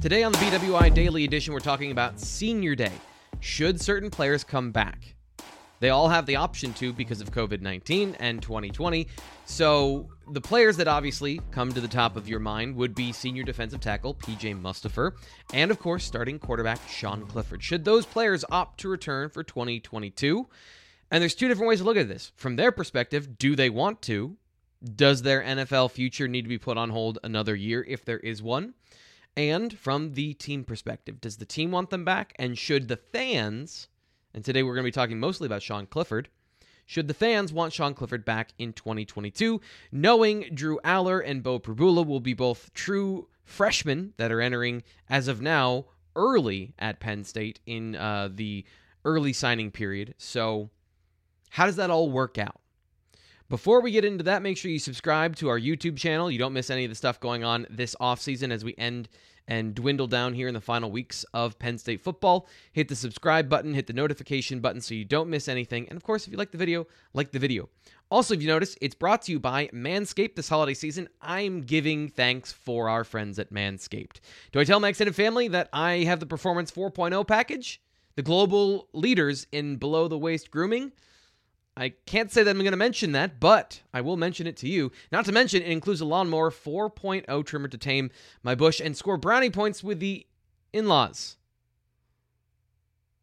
Today 0.00 0.22
on 0.22 0.32
the 0.32 0.38
BWI 0.38 0.94
Daily 0.94 1.24
Edition, 1.24 1.52
we're 1.52 1.60
talking 1.60 1.90
about 1.90 2.18
Senior 2.18 2.74
Day. 2.74 2.92
Should 3.40 3.78
certain 3.78 4.08
players 4.08 4.42
come 4.42 4.70
back? 4.70 5.14
They 5.80 5.90
all 5.90 6.08
have 6.08 6.24
the 6.24 6.36
option 6.36 6.72
to 6.74 6.94
because 6.94 7.20
of 7.20 7.30
COVID 7.32 7.60
19 7.60 8.16
and 8.18 8.40
2020. 8.40 9.06
So, 9.44 10.08
the 10.30 10.40
players 10.40 10.78
that 10.78 10.88
obviously 10.88 11.42
come 11.50 11.70
to 11.74 11.82
the 11.82 11.86
top 11.88 12.16
of 12.16 12.30
your 12.30 12.38
mind 12.38 12.76
would 12.76 12.94
be 12.94 13.12
senior 13.12 13.42
defensive 13.42 13.80
tackle 13.80 14.14
PJ 14.14 14.58
Mustipher 14.58 15.12
and, 15.52 15.70
of 15.70 15.78
course, 15.78 16.02
starting 16.02 16.38
quarterback 16.38 16.80
Sean 16.88 17.26
Clifford. 17.26 17.62
Should 17.62 17.84
those 17.84 18.06
players 18.06 18.42
opt 18.50 18.80
to 18.80 18.88
return 18.88 19.28
for 19.28 19.42
2022? 19.42 20.48
And 21.10 21.20
there's 21.20 21.34
two 21.34 21.46
different 21.46 21.68
ways 21.68 21.80
to 21.80 21.84
look 21.84 21.98
at 21.98 22.08
this. 22.08 22.32
From 22.36 22.56
their 22.56 22.72
perspective, 22.72 23.36
do 23.36 23.54
they 23.54 23.68
want 23.68 24.00
to? 24.02 24.38
Does 24.82 25.20
their 25.20 25.42
NFL 25.42 25.90
future 25.90 26.26
need 26.26 26.42
to 26.42 26.48
be 26.48 26.56
put 26.56 26.78
on 26.78 26.88
hold 26.88 27.18
another 27.22 27.54
year 27.54 27.84
if 27.86 28.02
there 28.06 28.20
is 28.20 28.42
one? 28.42 28.72
And 29.40 29.78
from 29.78 30.12
the 30.12 30.34
team 30.34 30.64
perspective, 30.64 31.18
does 31.18 31.38
the 31.38 31.46
team 31.46 31.70
want 31.70 31.88
them 31.88 32.04
back? 32.04 32.34
And 32.38 32.58
should 32.58 32.88
the 32.88 32.98
fans, 32.98 33.88
and 34.34 34.44
today 34.44 34.62
we're 34.62 34.74
going 34.74 34.84
to 34.84 34.88
be 34.88 34.92
talking 34.92 35.18
mostly 35.18 35.46
about 35.46 35.62
Sean 35.62 35.86
Clifford, 35.86 36.28
should 36.84 37.08
the 37.08 37.14
fans 37.14 37.50
want 37.50 37.72
Sean 37.72 37.94
Clifford 37.94 38.22
back 38.26 38.50
in 38.58 38.74
2022, 38.74 39.58
knowing 39.92 40.44
Drew 40.52 40.78
Allar 40.84 41.22
and 41.24 41.42
Beau 41.42 41.58
Pribula 41.58 42.06
will 42.06 42.20
be 42.20 42.34
both 42.34 42.70
true 42.74 43.28
freshmen 43.42 44.12
that 44.18 44.30
are 44.30 44.42
entering, 44.42 44.82
as 45.08 45.26
of 45.26 45.40
now, 45.40 45.86
early 46.14 46.74
at 46.78 47.00
Penn 47.00 47.24
State 47.24 47.60
in 47.64 47.96
uh, 47.96 48.28
the 48.30 48.66
early 49.06 49.32
signing 49.32 49.70
period. 49.70 50.16
So, 50.18 50.68
how 51.48 51.64
does 51.64 51.76
that 51.76 51.88
all 51.88 52.10
work 52.10 52.36
out? 52.36 52.60
Before 53.48 53.80
we 53.80 53.90
get 53.90 54.04
into 54.04 54.22
that, 54.24 54.42
make 54.42 54.58
sure 54.58 54.70
you 54.70 54.78
subscribe 54.78 55.34
to 55.36 55.48
our 55.48 55.58
YouTube 55.58 55.96
channel. 55.96 56.30
You 56.30 56.38
don't 56.38 56.52
miss 56.52 56.68
any 56.68 56.84
of 56.84 56.90
the 56.90 56.94
stuff 56.94 57.18
going 57.18 57.42
on 57.42 57.66
this 57.70 57.96
offseason 58.00 58.52
as 58.52 58.64
we 58.64 58.74
end 58.76 59.08
and 59.50 59.74
dwindle 59.74 60.06
down 60.06 60.32
here 60.32 60.46
in 60.46 60.54
the 60.54 60.60
final 60.60 60.90
weeks 60.90 61.24
of 61.34 61.58
Penn 61.58 61.76
State 61.76 62.00
football. 62.00 62.48
Hit 62.72 62.88
the 62.88 62.94
subscribe 62.94 63.48
button, 63.48 63.74
hit 63.74 63.88
the 63.88 63.92
notification 63.92 64.60
button 64.60 64.80
so 64.80 64.94
you 64.94 65.04
don't 65.04 65.28
miss 65.28 65.48
anything. 65.48 65.88
And 65.88 65.96
of 65.96 66.04
course, 66.04 66.26
if 66.26 66.32
you 66.32 66.38
like 66.38 66.52
the 66.52 66.58
video, 66.58 66.86
like 67.12 67.32
the 67.32 67.40
video. 67.40 67.68
Also, 68.10 68.32
if 68.34 68.40
you 68.40 68.48
notice, 68.48 68.76
it's 68.80 68.94
brought 68.94 69.22
to 69.22 69.32
you 69.32 69.40
by 69.40 69.66
Manscaped 69.68 70.36
this 70.36 70.48
holiday 70.48 70.74
season. 70.74 71.08
I'm 71.20 71.62
giving 71.62 72.08
thanks 72.08 72.52
for 72.52 72.88
our 72.88 73.02
friends 73.02 73.38
at 73.38 73.52
Manscaped. 73.52 74.20
Do 74.52 74.60
I 74.60 74.64
tell 74.64 74.80
my 74.80 74.88
extended 74.88 75.16
family 75.16 75.48
that 75.48 75.68
I 75.72 75.98
have 76.04 76.20
the 76.20 76.26
Performance 76.26 76.70
4.0 76.70 77.26
package? 77.26 77.82
The 78.14 78.22
global 78.22 78.88
leaders 78.92 79.46
in 79.52 79.76
below 79.76 80.06
the 80.06 80.18
waist 80.18 80.50
grooming? 80.50 80.92
I 81.76 81.90
can't 82.06 82.30
say 82.30 82.42
that 82.42 82.50
I'm 82.50 82.58
going 82.58 82.72
to 82.72 82.76
mention 82.76 83.12
that, 83.12 83.40
but 83.40 83.80
I 83.94 84.00
will 84.00 84.16
mention 84.16 84.46
it 84.46 84.56
to 84.58 84.68
you. 84.68 84.90
Not 85.12 85.24
to 85.26 85.32
mention, 85.32 85.62
it 85.62 85.70
includes 85.70 86.00
a 86.00 86.04
lawnmower 86.04 86.50
4.0 86.50 87.46
trimmer 87.46 87.68
to 87.68 87.78
tame 87.78 88.10
my 88.42 88.54
bush 88.54 88.80
and 88.80 88.96
score 88.96 89.16
brownie 89.16 89.50
points 89.50 89.82
with 89.82 90.00
the 90.00 90.26
in 90.72 90.88
laws. 90.88 91.36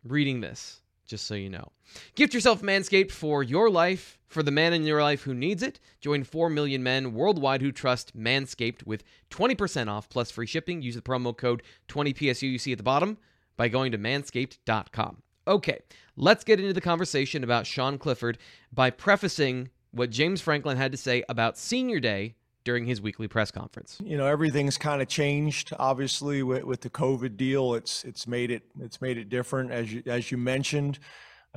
Reading 0.03 0.41
this, 0.41 0.81
just 1.05 1.27
so 1.27 1.35
you 1.35 1.49
know. 1.49 1.71
Gift 2.15 2.33
yourself 2.33 2.61
Manscaped 2.61 3.11
for 3.11 3.43
your 3.43 3.69
life, 3.69 4.17
for 4.27 4.43
the 4.43 4.51
man 4.51 4.73
in 4.73 4.83
your 4.83 5.01
life 5.01 5.23
who 5.23 5.33
needs 5.33 5.63
it. 5.63 5.79
Join 6.01 6.23
4 6.23 6.49
million 6.49 6.83
men 6.83 7.13
worldwide 7.13 7.61
who 7.61 7.71
trust 7.71 8.17
Manscaped 8.17 8.85
with 8.85 9.03
20% 9.29 9.87
off 9.87 10.09
plus 10.09 10.31
free 10.31 10.47
shipping. 10.47 10.81
Use 10.81 10.95
the 10.95 11.01
promo 11.01 11.35
code 11.35 11.63
20PSU 11.87 12.51
you 12.51 12.57
see 12.59 12.71
at 12.71 12.77
the 12.77 12.83
bottom 12.83 13.17
by 13.55 13.67
going 13.67 13.91
to 13.91 13.97
manscaped.com. 13.97 15.21
Okay, 15.47 15.79
let's 16.17 16.43
get 16.43 16.59
into 16.59 16.73
the 16.73 16.81
conversation 16.81 17.43
about 17.43 17.65
Sean 17.65 17.97
Clifford 17.97 18.37
by 18.73 18.89
prefacing 18.89 19.69
what 19.91 20.09
James 20.09 20.41
Franklin 20.41 20.75
had 20.75 20.91
to 20.91 20.97
say 20.97 21.23
about 21.29 21.57
Senior 21.57 22.01
Day 22.01 22.35
during 22.65 22.85
his 22.85 23.01
weekly 23.01 23.29
press 23.29 23.49
conference. 23.49 23.97
You 24.03 24.17
know, 24.17 24.25
everything's 24.25 24.77
kind 24.77 25.01
of 25.01 25.07
changed. 25.07 25.71
Obviously, 25.79 26.43
with, 26.43 26.65
with 26.65 26.81
the 26.81 26.89
COVID 26.89 27.37
deal, 27.37 27.75
it's 27.75 28.03
it's 28.03 28.27
made 28.27 28.51
it 28.51 28.63
it's 28.81 28.99
made 28.99 29.17
it 29.17 29.29
different. 29.29 29.71
As 29.71 29.93
you 29.93 30.03
as 30.05 30.29
you 30.29 30.37
mentioned, 30.37 30.99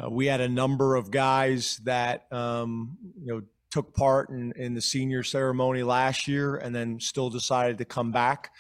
uh, 0.01 0.09
we 0.09 0.27
had 0.27 0.41
a 0.41 0.49
number 0.49 0.95
of 0.95 1.11
guys 1.11 1.79
that 1.79 2.33
um, 2.33 2.97
you 3.21 3.35
know 3.35 3.43
took 3.73 3.93
part 3.93 4.29
in, 4.31 4.53
in 4.53 4.75
the 4.75 4.81
senior 4.81 5.25
ceremony 5.25 5.83
last 5.83 6.29
year, 6.29 6.55
and 6.55 6.73
then 6.73 7.01
still 7.01 7.29
decided 7.29 7.79
to 7.79 7.85
come 7.85 8.13
back. 8.13 8.53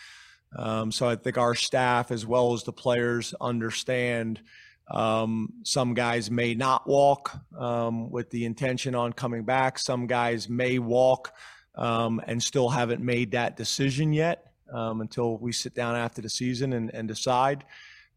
Um, 0.57 0.91
so 0.91 1.09
I 1.09 1.15
think 1.15 1.39
our 1.39 1.55
staff, 1.55 2.11
as 2.11 2.27
well 2.27 2.53
as 2.53 2.65
the 2.65 2.73
players, 2.73 3.33
understand 3.41 4.41
um, 4.89 5.53
some 5.63 5.95
guys 5.95 6.31
may 6.31 6.55
not 6.55 6.87
walk 6.87 7.39
um, 7.59 8.11
with 8.11 8.31
the 8.31 8.45
intention 8.45 8.95
on 8.95 9.13
coming 9.13 9.45
back. 9.45 9.79
Some 9.79 10.07
guys 10.07 10.49
may 10.49 10.79
walk 10.79 11.33
um, 11.77 12.21
and 12.27 12.43
still 12.43 12.69
haven't 12.69 13.01
made 13.01 13.33
that 13.33 13.57
decision 13.57 14.13
yet 14.13 14.53
um, 14.73 15.01
until 15.01 15.39
we 15.39 15.53
sit 15.53 15.75
down 15.75 15.97
after 15.97 16.21
the 16.21 16.29
season 16.29 16.73
and, 16.73 16.93
and 16.93 17.07
decide. 17.07 17.65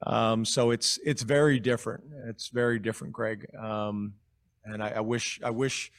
Um, 0.05 0.43
so 0.45 0.71
it's 0.71 0.99
it's 1.05 1.21
very 1.21 1.59
different. 1.59 2.03
It's 2.27 2.49
very 2.49 2.79
different, 2.79 3.13
Greg. 3.13 3.47
Um, 3.57 4.15
and 4.65 4.83
I, 4.83 4.89
I 4.97 4.99
wish 4.99 5.39
I 5.43 5.51
wish 5.51 5.91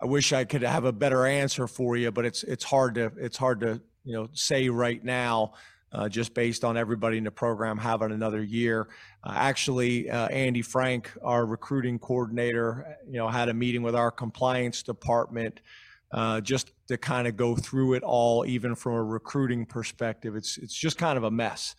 I 0.00 0.06
wish 0.06 0.32
I 0.32 0.44
could 0.44 0.62
have 0.62 0.84
a 0.84 0.92
better 0.92 1.26
answer 1.26 1.66
for 1.66 1.96
you, 1.96 2.10
but 2.10 2.24
it's 2.24 2.42
it's 2.42 2.64
hard 2.64 2.96
to 2.96 3.12
it's 3.18 3.36
hard 3.36 3.60
to 3.60 3.80
you 4.04 4.14
know 4.14 4.28
say 4.32 4.68
right 4.68 5.02
now 5.02 5.54
uh, 5.92 6.08
just 6.08 6.34
based 6.34 6.64
on 6.64 6.76
everybody 6.76 7.18
in 7.18 7.24
the 7.24 7.30
program 7.30 7.76
having 7.76 8.12
another 8.12 8.42
year. 8.42 8.88
Uh, 9.24 9.34
actually, 9.36 10.10
uh, 10.10 10.28
Andy 10.28 10.62
Frank, 10.62 11.10
our 11.22 11.46
recruiting 11.46 11.98
coordinator, 11.98 12.96
you 13.06 13.18
know, 13.18 13.28
had 13.28 13.48
a 13.48 13.54
meeting 13.54 13.82
with 13.82 13.94
our 13.94 14.10
compliance 14.10 14.82
department 14.82 15.60
uh, 16.12 16.40
just 16.40 16.72
to 16.88 16.98
kind 16.98 17.26
of 17.26 17.36
go 17.36 17.56
through 17.56 17.94
it 17.94 18.02
all, 18.02 18.44
even 18.46 18.74
from 18.74 18.94
a 18.94 19.02
recruiting 19.02 19.64
perspective. 19.64 20.36
It's 20.36 20.58
it's 20.58 20.74
just 20.74 20.98
kind 20.98 21.16
of 21.16 21.24
a 21.24 21.30
mess. 21.30 21.74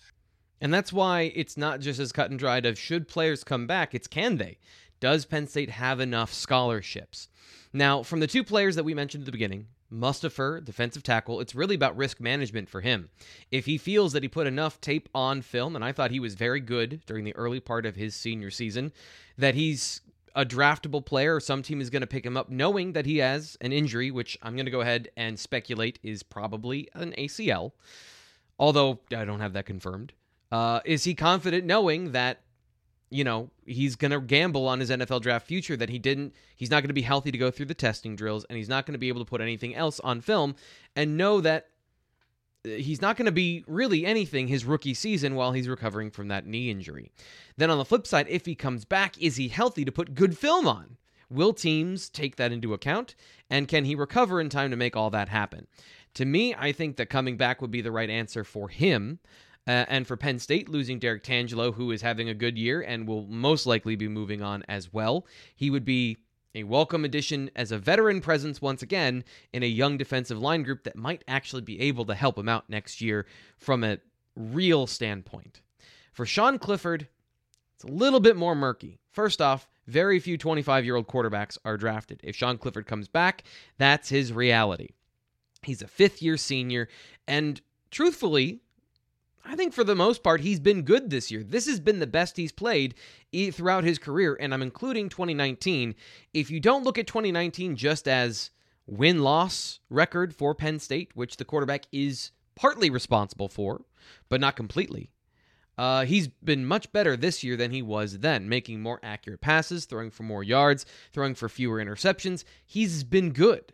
And 0.62 0.74
that's 0.74 0.94
why 0.94 1.32
it's 1.36 1.58
not 1.58 1.82
just 1.82 2.00
as 2.00 2.12
cut 2.12 2.30
and 2.30 2.40
dried 2.40 2.66
of 2.66 2.80
should 2.80 3.08
players 3.08 3.44
come 3.44 3.68
back, 3.68 3.94
it's 3.94 4.08
can 4.08 4.38
they? 4.38 4.60
Does 5.02 5.26
Penn 5.26 5.48
State 5.48 5.70
have 5.70 6.00
enough 6.00 6.34
scholarships? 6.34 7.28
Now, 7.74 8.04
from 8.04 8.22
the 8.22 8.28
two 8.28 8.44
players 8.44 8.76
that 8.78 8.86
we 8.86 8.94
mentioned 8.94 9.24
at 9.24 9.26
the 9.26 9.34
beginning, 9.34 9.68
Mustipher, 9.94 10.64
defensive 10.64 11.04
tackle, 11.04 11.40
it's 11.40 11.56
really 11.56 11.76
about 11.76 11.96
risk 11.96 12.20
management 12.20 12.70
for 12.70 12.82
him. 12.82 13.10
If 13.52 13.66
he 13.66 13.78
feels 13.78 14.14
that 14.14 14.24
he 14.24 14.30
put 14.30 14.48
enough 14.48 14.82
tape 14.82 15.08
on 15.14 15.42
film, 15.42 15.76
and 15.76 15.86
I 15.86 15.92
thought 15.92 16.12
he 16.12 16.20
was 16.20 16.36
very 16.36 16.60
good 16.60 17.02
during 17.06 17.24
the 17.24 17.36
early 17.36 17.60
part 17.60 17.86
of 17.86 17.96
his 17.96 18.16
senior 18.16 18.52
season, 18.52 18.92
that 19.38 19.56
he's 19.56 20.02
a 20.36 20.46
draftable 20.46 21.06
player, 21.06 21.36
or 21.36 21.40
some 21.40 21.62
team 21.62 21.80
is 21.80 21.90
going 21.90 22.02
to 22.02 22.08
pick 22.08 22.26
him 22.26 22.36
up 22.36 22.50
knowing 22.50 22.94
that 22.94 23.06
he 23.06 23.18
has 23.20 23.58
an 23.62 23.72
injury, 23.72 24.10
which 24.10 24.38
I'm 24.42 24.56
going 24.56 24.66
to 24.66 24.72
go 24.72 24.82
ahead 24.82 25.10
and 25.16 25.40
speculate 25.40 26.00
is 26.02 26.24
probably 26.24 26.90
an 26.94 27.14
ACL, 27.18 27.74
although 28.58 29.00
I 29.16 29.26
don't 29.26 29.40
have 29.40 29.54
that 29.54 29.66
confirmed. 29.66 30.14
Uh, 30.52 30.82
is 30.86 31.04
he 31.04 31.16
confident 31.16 31.66
knowing 31.66 32.12
that 32.12 32.42
you 33.14 33.24
know, 33.24 33.52
he's 33.66 33.96
going 33.96 34.12
to 34.12 34.20
gamble 34.20 34.68
on 34.68 34.80
his 34.80 34.90
NFL 34.90 35.22
draft 35.22 35.46
future 35.46 35.78
that 35.78 35.90
he 35.90 36.00
didn't, 36.00 36.34
he's 36.56 36.72
not 36.72 36.82
going 36.82 36.90
to 36.90 36.96
be 36.96 37.04
healthy 37.04 37.32
to 37.32 37.38
go 37.38 37.52
through 37.52 37.68
the 37.68 37.76
testing 37.76 38.16
drills 38.16 38.44
and 38.50 38.58
he's 38.58 38.68
not 38.68 38.88
going 38.88 38.94
to 38.94 39.00
be 39.00 39.08
able 39.08 39.24
to 39.24 39.30
put 39.30 39.40
anything 39.40 39.76
else 39.76 40.00
on 40.00 40.20
film 40.20 40.56
and 40.96 41.16
know 41.16 41.40
that 41.40 41.68
uh, 42.66 42.70
he's 42.70 43.02
not 43.02 43.16
going 43.16 43.28
to 43.28 43.32
be 43.32 43.64
really 43.68 44.04
anything 44.04 44.48
his 44.48 44.66
rookie 44.66 44.96
season 44.96 45.36
while 45.36 45.52
he's 45.52 45.70
recovering 45.70 46.10
from 46.10 46.28
that 46.30 46.48
knee 46.48 46.72
injury. 46.72 47.12
Then 47.56 47.70
on 47.70 47.78
the 47.78 47.86
flip 47.86 48.08
side, 48.08 48.26
if 48.30 48.48
he 48.48 48.56
comes 48.56 48.84
back, 48.84 49.22
is 49.22 49.36
he 49.36 49.48
healthy 49.48 49.86
to 49.86 49.92
put 49.92 50.16
good 50.16 50.36
film 50.36 50.68
on? 50.68 50.98
Will 51.30 51.54
teams 51.54 52.10
take 52.10 52.38
that 52.38 52.52
into 52.52 52.74
account? 52.74 53.14
And 53.48 53.68
can 53.68 53.86
he 53.86 53.94
recover 53.94 54.42
in 54.42 54.50
time 54.50 54.72
to 54.72 54.78
make 54.78 54.96
all 54.96 55.12
that 55.12 55.30
happen? 55.30 55.68
To 56.16 56.26
me, 56.26 56.56
I 56.58 56.72
think 56.72 56.98
that 56.98 57.10
coming 57.10 57.38
back 57.38 57.62
would 57.62 57.72
be 57.72 57.82
the 57.82 57.92
right 57.92 58.10
answer 58.10 58.44
for 58.44 58.70
him. 58.70 59.20
Uh, 59.66 59.86
and 59.88 60.06
for 60.06 60.18
Penn 60.18 60.40
State, 60.40 60.68
losing 60.68 61.00
Derek 61.00 61.24
Tangelo, 61.24 61.74
who 61.74 61.92
is 61.92 62.02
having 62.02 62.28
a 62.28 62.34
good 62.34 62.58
year 62.58 62.82
and 62.82 63.08
will 63.08 63.26
most 63.28 63.66
likely 63.66 63.96
be 63.96 64.10
moving 64.10 64.42
on 64.42 64.64
as 64.68 64.92
well, 64.92 65.26
he 65.56 65.70
would 65.70 65.86
be 65.86 66.18
a 66.56 66.64
welcome 66.64 67.06
addition 67.06 67.50
as 67.56 67.72
a 67.72 67.80
veteran 67.80 68.22
presence 68.22 68.62
once 68.62 68.82
again 68.82 69.24
in 69.54 69.64
a 69.64 69.68
young 69.68 69.98
defensive 69.98 70.38
line 70.38 70.64
group 70.64 70.84
that 70.84 70.96
might 70.96 71.24
actually 71.28 71.62
be 71.62 71.80
able 71.80 72.06
to 72.06 72.14
help 72.14 72.38
him 72.38 72.50
out 72.50 72.70
next 72.70 73.02
year 73.02 73.26
from 73.58 73.84
a 73.84 74.00
real 74.36 74.86
standpoint. 74.86 75.62
For 76.12 76.26
Sean 76.26 76.60
Clifford, 76.60 77.08
it's 77.76 77.84
a 77.84 77.88
little 77.88 78.20
bit 78.20 78.36
more 78.36 78.56
murky. 78.56 79.00
First 79.12 79.42
off, 79.42 79.68
very 79.88 80.20
few 80.20 80.38
25 80.38 80.86
year 80.86 80.96
old 80.96 81.08
quarterbacks 81.08 81.58
are 81.66 81.78
drafted. 81.78 82.20
If 82.24 82.36
Sean 82.36 82.58
Clifford 82.58 82.86
comes 82.86 83.08
back, 83.08 83.44
that's 83.78 84.10
his 84.10 84.32
reality. 84.32 84.90
He's 85.64 85.82
a 85.82 85.88
fifth 85.88 86.22
year 86.22 86.38
senior, 86.38 86.90
and 87.28 87.62
truthfully, 87.90 88.62
I 89.46 89.56
think 89.56 89.74
for 89.74 89.84
the 89.84 89.96
most 89.96 90.24
part, 90.24 90.42
he's 90.42 90.60
been 90.60 90.84
good 90.84 91.10
this 91.10 91.30
year. 91.30 91.44
This 91.44 91.68
has 91.68 91.80
been 91.80 92.00
the 92.00 92.08
best 92.08 92.38
he's 92.38 92.52
played 92.52 92.96
throughout 93.52 93.84
his 93.84 94.00
career, 94.00 94.38
and 94.40 94.54
I'm 94.54 94.62
including 94.62 95.10
2019. 95.10 95.96
If 96.34 96.50
you 96.50 96.60
don't 96.60 96.84
look 96.84 96.98
at 96.98 97.08
2019 97.08 97.76
just 97.76 98.08
as 98.08 98.52
win 98.88 99.22
loss 99.22 99.80
record 99.90 100.34
for 100.36 100.56
Penn 100.56 100.80
State, 100.80 101.12
which 101.14 101.38
the 101.38 101.46
quarterback 101.46 101.86
is 101.92 102.32
partly 102.56 102.90
responsible 102.90 103.50
for, 103.50 103.84
but 104.30 104.40
not 104.40 104.56
completely. 104.56 105.10
Uh, 105.78 106.06
he's 106.06 106.28
been 106.28 106.66
much 106.66 106.92
better 106.92 107.18
this 107.18 107.44
year 107.44 107.58
than 107.58 107.72
he 107.72 107.82
was 107.82 108.20
then, 108.20 108.48
making 108.48 108.82
more 108.82 109.00
accurate 109.02 109.42
passes, 109.42 109.86
throwing 109.86 110.12
for 110.12 110.24
more 110.24 110.44
yards, 110.44 110.86
throwing 111.12 111.34
for 111.34 111.50
fewer 111.50 111.84
interceptions. 111.84 112.44
He's 112.66 113.04
been 113.04 113.32
good. 113.32 113.74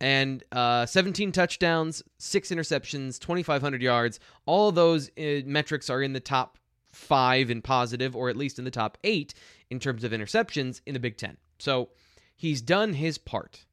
And 0.00 0.44
uh, 0.52 0.84
17 0.84 1.32
touchdowns, 1.32 2.02
six 2.18 2.50
interceptions, 2.50 3.18
2,500 3.18 3.80
yards. 3.80 4.20
All 4.44 4.70
those 4.70 5.10
uh, 5.18 5.40
metrics 5.46 5.88
are 5.88 6.02
in 6.02 6.12
the 6.12 6.20
top 6.20 6.58
five 6.92 7.50
in 7.50 7.62
positive, 7.62 8.14
or 8.14 8.28
at 8.28 8.36
least 8.36 8.58
in 8.58 8.64
the 8.64 8.70
top 8.70 8.98
eight 9.04 9.34
in 9.70 9.78
terms 9.78 10.04
of 10.04 10.12
interceptions 10.12 10.80
in 10.86 10.94
the 10.94 11.00
Big 11.00 11.16
Ten. 11.16 11.36
So 11.58 11.90
he's 12.34 12.60
done 12.60 12.94
his 12.94 13.18
part. 13.18 13.64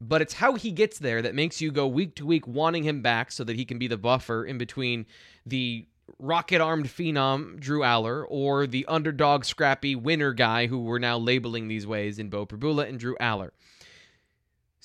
But 0.00 0.20
it's 0.20 0.34
how 0.34 0.54
he 0.54 0.72
gets 0.72 0.98
there 0.98 1.22
that 1.22 1.34
makes 1.34 1.60
you 1.60 1.70
go 1.70 1.86
week 1.86 2.16
to 2.16 2.26
week 2.26 2.46
wanting 2.46 2.82
him 2.82 3.00
back 3.00 3.32
so 3.32 3.44
that 3.44 3.56
he 3.56 3.64
can 3.64 3.78
be 3.78 3.86
the 3.86 3.96
buffer 3.96 4.44
in 4.44 4.58
between 4.58 5.06
the 5.46 5.86
rocket 6.18 6.60
armed 6.60 6.86
phenom 6.86 7.58
Drew 7.58 7.80
Allar 7.80 8.24
or 8.28 8.66
the 8.66 8.84
underdog 8.86 9.44
scrappy 9.44 9.96
winner 9.96 10.32
guy 10.32 10.66
who 10.66 10.78
we're 10.78 10.98
now 10.98 11.18
labeling 11.18 11.68
these 11.68 11.86
ways 11.86 12.18
in 12.18 12.28
Beau 12.28 12.46
Pribula 12.46 12.86
and 12.88 12.98
Drew 12.98 13.16
Allar. 13.20 13.50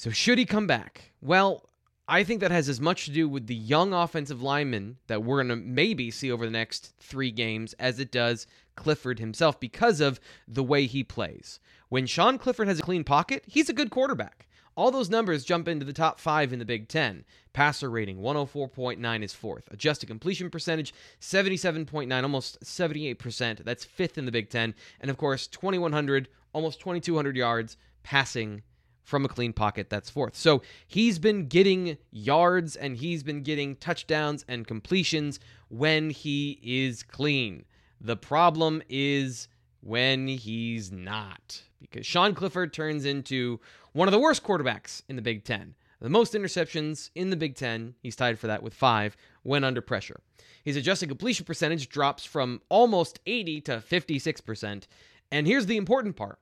So, 0.01 0.09
should 0.09 0.39
he 0.39 0.45
come 0.45 0.65
back? 0.65 1.12
Well, 1.21 1.69
I 2.07 2.24
think 2.24 2.42
that 2.42 2.50
has 2.50 2.68
as 2.68 2.81
much 2.81 3.06
to 3.06 3.12
do 3.12 3.30
with 3.30 3.45
the 3.45 3.53
young 3.53 3.94
offensive 3.94 4.42
lineman 4.42 4.98
that 5.06 5.21
we're 5.21 5.44
going 5.44 5.50
to 5.50 5.56
maybe 5.56 6.09
see 6.09 6.31
over 6.31 6.44
the 6.44 6.51
next 6.51 6.95
three 7.00 7.30
games 7.30 7.74
as 7.74 8.00
it 8.00 8.12
does 8.12 8.48
Clifford 8.75 9.19
himself 9.19 9.59
because 9.59 10.01
of 10.01 10.19
the 10.48 10.63
way 10.63 10.88
he 10.88 11.03
plays. 11.03 11.59
When 11.89 12.07
Sean 12.07 12.39
Clifford 12.39 12.68
has 12.68 12.80
a 12.80 12.81
clean 12.81 13.03
pocket, 13.03 13.44
he's 13.45 13.69
a 13.69 13.74
good 13.74 13.92
quarterback. 13.92 14.48
All 14.75 14.89
those 14.89 15.12
numbers 15.12 15.45
jump 15.45 15.68
into 15.68 15.86
the 15.86 15.94
top 15.94 16.19
five 16.19 16.51
in 16.51 16.57
the 16.57 16.65
Big 16.65 16.88
Ten. 16.88 17.24
Passer 17.54 17.88
rating 17.88 18.21
104.9 18.21 19.24
is 19.24 19.36
fourth. 19.36 19.68
Adjusted 19.69 20.07
completion 20.07 20.50
percentage 20.50 20.95
77.9, 21.19 22.24
almost 22.24 22.59
78%. 22.62 23.63
That's 23.63 23.86
fifth 23.86 24.18
in 24.18 24.25
the 24.25 24.31
Big 24.31 24.50
Ten. 24.50 24.74
And 25.00 25.12
of 25.12 25.18
course, 25.18 25.45
2,100, 25.45 26.27
almost 26.54 26.80
2,200 26.80 27.38
yards 27.38 27.77
passing 28.01 28.63
from 29.03 29.25
a 29.25 29.27
clean 29.27 29.53
pocket. 29.53 29.89
That's 29.89 30.09
fourth. 30.09 30.36
So 30.36 30.62
he's 30.88 31.19
been 31.19 31.48
getting 31.48 31.98
yards 32.12 32.75
and 32.75 32.98
he's 32.98 33.24
been 33.24 33.42
getting 33.42 33.75
touchdowns 33.75 34.45
and 34.48 34.68
completions 34.68 35.39
when 35.69 36.09
he 36.09 36.59
is 36.63 37.03
clean. 37.03 37.65
The 38.00 38.18
problem 38.18 38.81
is 38.89 39.48
when 39.81 40.27
he's 40.27 40.92
not, 40.92 41.62
because 41.80 42.06
Sean 42.06 42.33
Clifford 42.33 42.74
turns 42.74 43.06
into 43.06 43.59
one 43.94 44.07
of 44.07 44.12
the 44.12 44.19
worst 44.19 44.44
quarterbacks 44.44 45.04
in 45.09 45.15
the 45.15 45.21
Big 45.21 45.44
Ten. 45.44 45.75
The 46.00 46.09
most 46.09 46.33
interceptions 46.33 47.12
in 47.13 47.30
the 47.30 47.36
Big 47.36 47.56
Ten, 47.56 47.94
he's 48.01 48.15
tied 48.15 48.39
for 48.39 48.47
that 48.47 48.63
with 48.63 48.74
five 48.74 49.15
when 49.44 49.63
under 49.63 49.81
pressure. 49.81 50.19
His 50.63 50.75
adjusted 50.75 51.09
completion 51.09 51.45
percentage 51.45 51.89
drops 51.89 52.25
from 52.25 52.62
almost 52.69 53.19
80 53.25 53.62
to 53.62 53.83
56%. 53.88 54.83
And 55.31 55.47
here's 55.47 55.68
the 55.68 55.77
important 55.77 56.15
part 56.15 56.39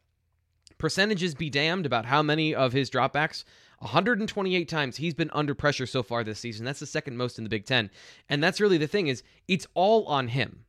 Percentages 0.80 1.36
be 1.36 1.50
damned 1.50 1.86
about 1.86 2.06
how 2.06 2.24
many 2.24 2.56
of 2.56 2.74
his 2.74 2.90
dropbacks. 2.90 3.44
128 3.80 4.68
times 4.68 4.98
he's 4.98 5.14
been 5.14 5.30
under 5.32 5.54
pressure 5.54 5.86
so 5.86 6.02
far 6.02 6.24
this 6.24 6.40
season. 6.40 6.66
That's 6.66 6.80
the 6.80 6.86
second 6.86 7.18
most 7.18 7.38
in 7.38 7.44
the 7.44 7.50
Big 7.50 7.66
Ten. 7.66 7.92
And 8.28 8.44
that's 8.44 8.60
really 8.60 8.78
the 8.78 8.88
thing 8.88 9.08
is 9.08 9.22
it's 9.48 9.68
all 9.74 10.06
on 10.06 10.30
him. 10.30 10.66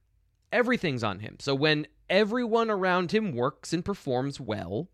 Everything's 0.53 1.05
on 1.05 1.21
him. 1.21 1.37
So 1.39 1.55
when 1.55 1.87
everyone 2.09 2.71
around 2.71 3.13
him 3.13 3.33
works 3.33 3.73
and 3.73 3.85
performs 3.85 4.41
well, 4.41 4.89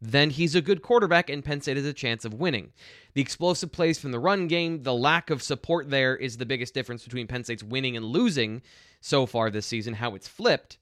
then 0.00 0.30
he's 0.30 0.56
a 0.56 0.60
good 0.60 0.82
quarterback 0.82 1.30
and 1.30 1.44
Penn 1.44 1.60
State 1.60 1.76
has 1.76 1.86
a 1.86 1.92
chance 1.92 2.24
of 2.24 2.34
winning. 2.34 2.72
The 3.14 3.22
explosive 3.22 3.70
plays 3.70 4.00
from 4.00 4.10
the 4.10 4.18
run 4.18 4.48
game, 4.48 4.82
the 4.82 4.94
lack 4.94 5.30
of 5.30 5.42
support 5.42 5.88
there 5.90 6.16
is 6.16 6.36
the 6.36 6.46
biggest 6.46 6.74
difference 6.74 7.04
between 7.04 7.28
Penn 7.28 7.44
State's 7.44 7.62
winning 7.62 7.96
and 7.96 8.04
losing 8.04 8.62
so 9.00 9.26
far 9.26 9.48
this 9.50 9.66
season, 9.66 9.94
how 9.94 10.16
it's 10.16 10.26
flipped. 10.26 10.78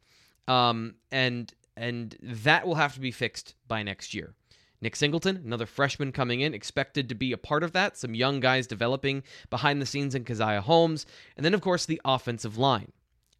Um, 0.48 0.94
and 1.12 1.52
and 1.80 2.14
that 2.22 2.66
will 2.66 2.74
have 2.74 2.92
to 2.92 3.00
be 3.00 3.10
fixed 3.10 3.54
by 3.66 3.82
next 3.82 4.12
year. 4.12 4.34
Nick 4.82 4.94
Singleton, 4.94 5.40
another 5.44 5.64
freshman 5.64 6.12
coming 6.12 6.42
in, 6.42 6.52
expected 6.52 7.08
to 7.08 7.14
be 7.14 7.32
a 7.32 7.38
part 7.38 7.62
of 7.62 7.72
that. 7.72 7.96
Some 7.96 8.14
young 8.14 8.38
guys 8.38 8.66
developing 8.66 9.22
behind 9.48 9.80
the 9.80 9.86
scenes 9.86 10.14
in 10.14 10.24
Caziah 10.24 10.60
Holmes. 10.60 11.06
And 11.36 11.44
then, 11.44 11.54
of 11.54 11.62
course, 11.62 11.86
the 11.86 12.00
offensive 12.04 12.58
line. 12.58 12.92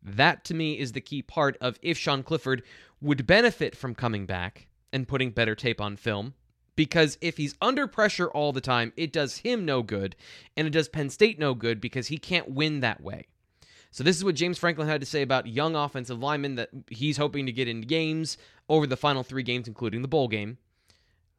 That, 0.03 0.45
to 0.47 0.55
me, 0.55 0.79
is 0.79 0.93
the 0.93 1.03
key 1.03 1.21
part 1.21 1.59
of 1.61 1.79
if 1.83 1.99
Sean 1.99 2.23
Clifford 2.23 2.63
would 3.03 3.27
benefit 3.27 3.77
from 3.77 3.95
coming 3.95 4.25
back 4.25 4.69
and 4.91 5.09
putting 5.09 5.31
better 5.33 5.55
tape 5.55 5.81
on 5.81 5.97
film. 5.97 6.33
Because 6.77 7.19
if 7.21 7.37
he's 7.37 7.57
under 7.61 7.87
pressure 7.87 8.29
all 8.29 8.53
the 8.53 8.63
time, 8.63 8.95
it 8.97 9.13
does 9.13 9.39
him 9.39 9.67
no 9.67 9.83
good, 9.83 10.17
and 10.57 10.67
it 10.67 10.71
does 10.71 10.89
Penn 10.89 11.11
State 11.11 11.39
no 11.39 11.53
good 11.53 11.79
because 11.79 12.07
he 12.07 12.17
can't 12.17 12.51
win 12.51 12.81
that 12.81 13.03
way. 13.03 13.27
So 13.91 14.05
this 14.05 14.17
is 14.17 14.25
what 14.25 14.37
James 14.37 14.59
Franklin 14.59 14.87
had 14.87 15.01
to 15.01 15.07
say 15.07 15.23
about 15.23 15.47
young 15.47 15.75
offensive 15.75 16.21
linemen 16.21 16.55
that 16.57 16.71
he's 16.89 17.17
hoping 17.17 17.47
to 17.47 17.53
get 17.53 17.67
in 17.67 17.81
games 17.83 18.39
over 18.69 18.87
the 18.87 18.97
final 18.97 19.23
three 19.23 19.43
games, 19.43 19.67
including 19.67 20.03
the 20.03 20.09
bowl 20.09 20.29
game. 20.29 20.59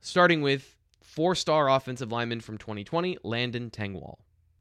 Starting 0.01 0.41
with 0.41 0.75
four-star 1.01 1.69
offensive 1.69 2.11
lineman 2.11 2.41
from 2.41 2.57
2020, 2.57 3.19
Landon 3.23 3.69
Tengwall. 3.69 4.17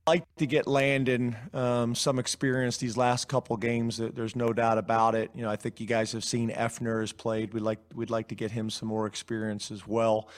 Like 0.07 0.25
to 0.37 0.47
get 0.47 0.67
Landon 0.67 1.37
um, 1.53 1.95
some 1.95 2.19
experience 2.19 2.77
these 2.79 2.97
last 2.97 3.29
couple 3.29 3.57
games. 3.57 3.99
There's 3.99 4.35
no 4.35 4.53
doubt 4.53 4.79
about 4.79 5.15
it. 5.15 5.31
You 5.35 5.43
know, 5.43 5.51
I 5.51 5.57
think 5.57 5.79
you 5.79 5.87
guys 5.87 6.13
have 6.13 6.25
seen 6.25 6.51
Effner 6.51 7.01
has 7.01 7.13
played. 7.13 7.55
We'd 7.55 7.63
like 7.63 7.79
we'd 7.95 8.11
like 8.11 8.29
to 8.29 8.35
get 8.35 8.51
him 8.51 8.71
some 8.71 8.89
more 8.89 9.07
experience 9.07 9.71
as 9.71 9.87
well. 9.87 10.29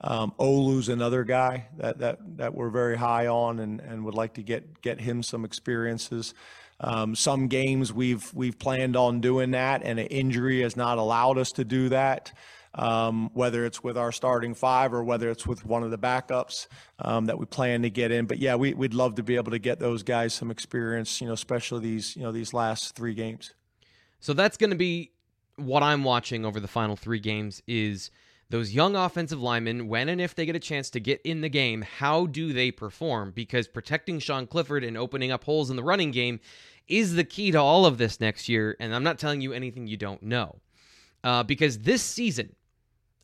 Um, 0.00 0.32
Olu's 0.38 0.88
another 0.88 1.22
guy 1.24 1.68
that, 1.76 1.98
that 1.98 2.18
that 2.38 2.54
we're 2.54 2.70
very 2.70 2.96
high 2.96 3.26
on 3.26 3.60
and, 3.60 3.80
and 3.80 4.04
would 4.04 4.14
like 4.14 4.34
to 4.34 4.42
get 4.42 4.80
get 4.80 5.00
him 5.00 5.22
some 5.22 5.44
experiences. 5.44 6.34
Um, 6.80 7.14
some 7.14 7.48
games 7.48 7.92
we've 7.92 8.32
we've 8.34 8.58
planned 8.58 8.96
on 8.96 9.20
doing 9.20 9.52
that, 9.52 9.82
and 9.84 10.00
an 10.00 10.06
injury 10.06 10.62
has 10.62 10.76
not 10.76 10.98
allowed 10.98 11.38
us 11.38 11.52
to 11.52 11.64
do 11.64 11.90
that. 11.90 12.32
Um, 12.72 13.30
whether 13.34 13.66
it's 13.66 13.82
with 13.82 13.98
our 13.98 14.12
starting 14.12 14.54
five 14.54 14.94
or 14.94 15.02
whether 15.02 15.28
it's 15.28 15.44
with 15.44 15.66
one 15.66 15.82
of 15.82 15.90
the 15.90 15.98
backups 15.98 16.68
um, 17.00 17.26
that 17.26 17.36
we 17.36 17.44
plan 17.44 17.82
to 17.82 17.90
get 17.90 18.12
in. 18.12 18.26
But 18.26 18.38
yeah, 18.38 18.54
we, 18.54 18.74
would 18.74 18.94
love 18.94 19.16
to 19.16 19.24
be 19.24 19.34
able 19.34 19.50
to 19.50 19.58
get 19.58 19.80
those 19.80 20.04
guys 20.04 20.34
some 20.34 20.52
experience, 20.52 21.20
you 21.20 21.26
know, 21.26 21.32
especially 21.32 21.80
these 21.80 22.14
you 22.14 22.22
know 22.22 22.30
these 22.30 22.54
last 22.54 22.94
three 22.94 23.14
games. 23.14 23.54
So 24.20 24.34
that's 24.34 24.56
going 24.56 24.70
to 24.70 24.76
be 24.76 25.10
what 25.56 25.82
I'm 25.82 26.04
watching 26.04 26.44
over 26.44 26.60
the 26.60 26.68
final 26.68 26.96
three 26.96 27.18
games 27.18 27.60
is 27.66 28.10
those 28.50 28.74
young 28.74 28.96
offensive 28.96 29.40
linemen, 29.40 29.88
when 29.88 30.08
and 30.08 30.20
if 30.20 30.34
they 30.34 30.44
get 30.44 30.56
a 30.56 30.60
chance 30.60 30.90
to 30.90 31.00
get 31.00 31.20
in 31.22 31.40
the 31.40 31.48
game, 31.48 31.82
how 31.82 32.26
do 32.26 32.52
they 32.52 32.70
perform? 32.70 33.30
Because 33.30 33.68
protecting 33.68 34.18
Sean 34.18 34.46
Clifford 34.46 34.84
and 34.84 34.96
opening 34.96 35.30
up 35.30 35.44
holes 35.44 35.70
in 35.70 35.76
the 35.76 35.84
running 35.84 36.10
game 36.10 36.40
is 36.88 37.14
the 37.14 37.24
key 37.24 37.52
to 37.52 37.58
all 37.58 37.86
of 37.86 37.96
this 37.96 38.20
next 38.20 38.48
year. 38.48 38.76
And 38.80 38.94
I'm 38.94 39.04
not 39.04 39.18
telling 39.18 39.40
you 39.40 39.52
anything 39.52 39.86
you 39.86 39.96
don't 39.96 40.22
know. 40.22 40.56
Uh, 41.22 41.44
because 41.44 41.78
this 41.78 42.02
season, 42.02 42.56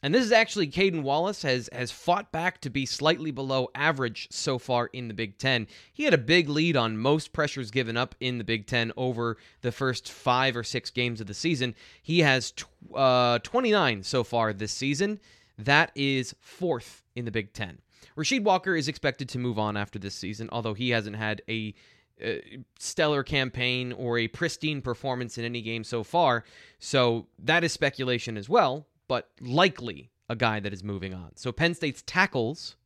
and 0.03 0.15
this 0.15 0.25
is 0.25 0.33
actually 0.33 0.69
Caedan 0.69 1.03
Wallace 1.03 1.43
has 1.43 1.69
has 1.73 1.91
fought 1.91 2.31
back 2.31 2.61
to 2.61 2.71
be 2.71 2.87
slightly 2.87 3.31
below 3.31 3.69
average 3.75 4.29
so 4.31 4.59
far 4.59 4.87
in 4.93 5.09
the 5.09 5.15
Big 5.15 5.39
Ten. 5.39 5.67
He 5.93 6.05
had 6.05 6.15
a 6.15 6.19
big 6.19 6.49
lead 6.49 6.77
on 6.77 6.99
most 6.99 7.33
pressures 7.33 7.71
given 7.71 7.97
up 7.97 8.15
in 8.21 8.39
the 8.39 8.45
Big 8.45 8.67
Ten 8.67 8.93
over 8.97 9.37
the 9.63 9.73
first 9.73 10.11
five 10.11 10.57
or 10.57 10.63
six 10.63 10.91
games 10.91 11.21
of 11.21 11.27
the 11.27 11.35
season. 11.35 11.75
He 12.03 12.21
has 12.21 12.53
tw- 12.53 12.67
uh, 12.95 13.39
29 13.41 14.03
so 14.03 14.23
far 14.23 14.53
this 14.53 14.73
season. 14.73 15.19
That 15.59 15.91
is 15.95 16.35
fourth 16.41 17.03
in 17.15 17.25
the 17.25 17.31
Big 17.31 17.53
Ten. 17.53 17.79
Rasheed 18.17 18.45
Walker 18.45 18.77
is 18.77 18.89
expected 18.89 19.29
to 19.31 19.39
move 19.39 19.59
on 19.59 19.77
after 19.77 19.99
this 19.99 20.15
season, 20.15 20.49
although 20.53 20.75
he 20.75 20.91
hasn't 20.91 21.17
had 21.17 21.43
a 21.49 21.75
uh, 22.25 22.37
stellar 22.79 23.23
campaign 23.23 23.93
or 23.93 24.19
a 24.19 24.29
pristine 24.29 24.81
performance 24.81 25.37
in 25.37 25.45
any 25.45 25.61
game 25.61 25.85
so 25.85 26.03
far. 26.03 26.45
So 26.79 27.27
that 27.39 27.63
is 27.63 27.73
speculation 27.73 28.37
as 28.37 28.49
well, 28.49 28.87
but 29.09 29.31
likely 29.41 30.11
a 30.29 30.37
guy 30.37 30.61
that 30.61 30.73
is 30.73 30.83
moving 30.83 31.15
on. 31.15 31.37
So 31.37 31.53
Penn 31.53 31.75
State's 31.75 32.03
tackles, 32.03 32.77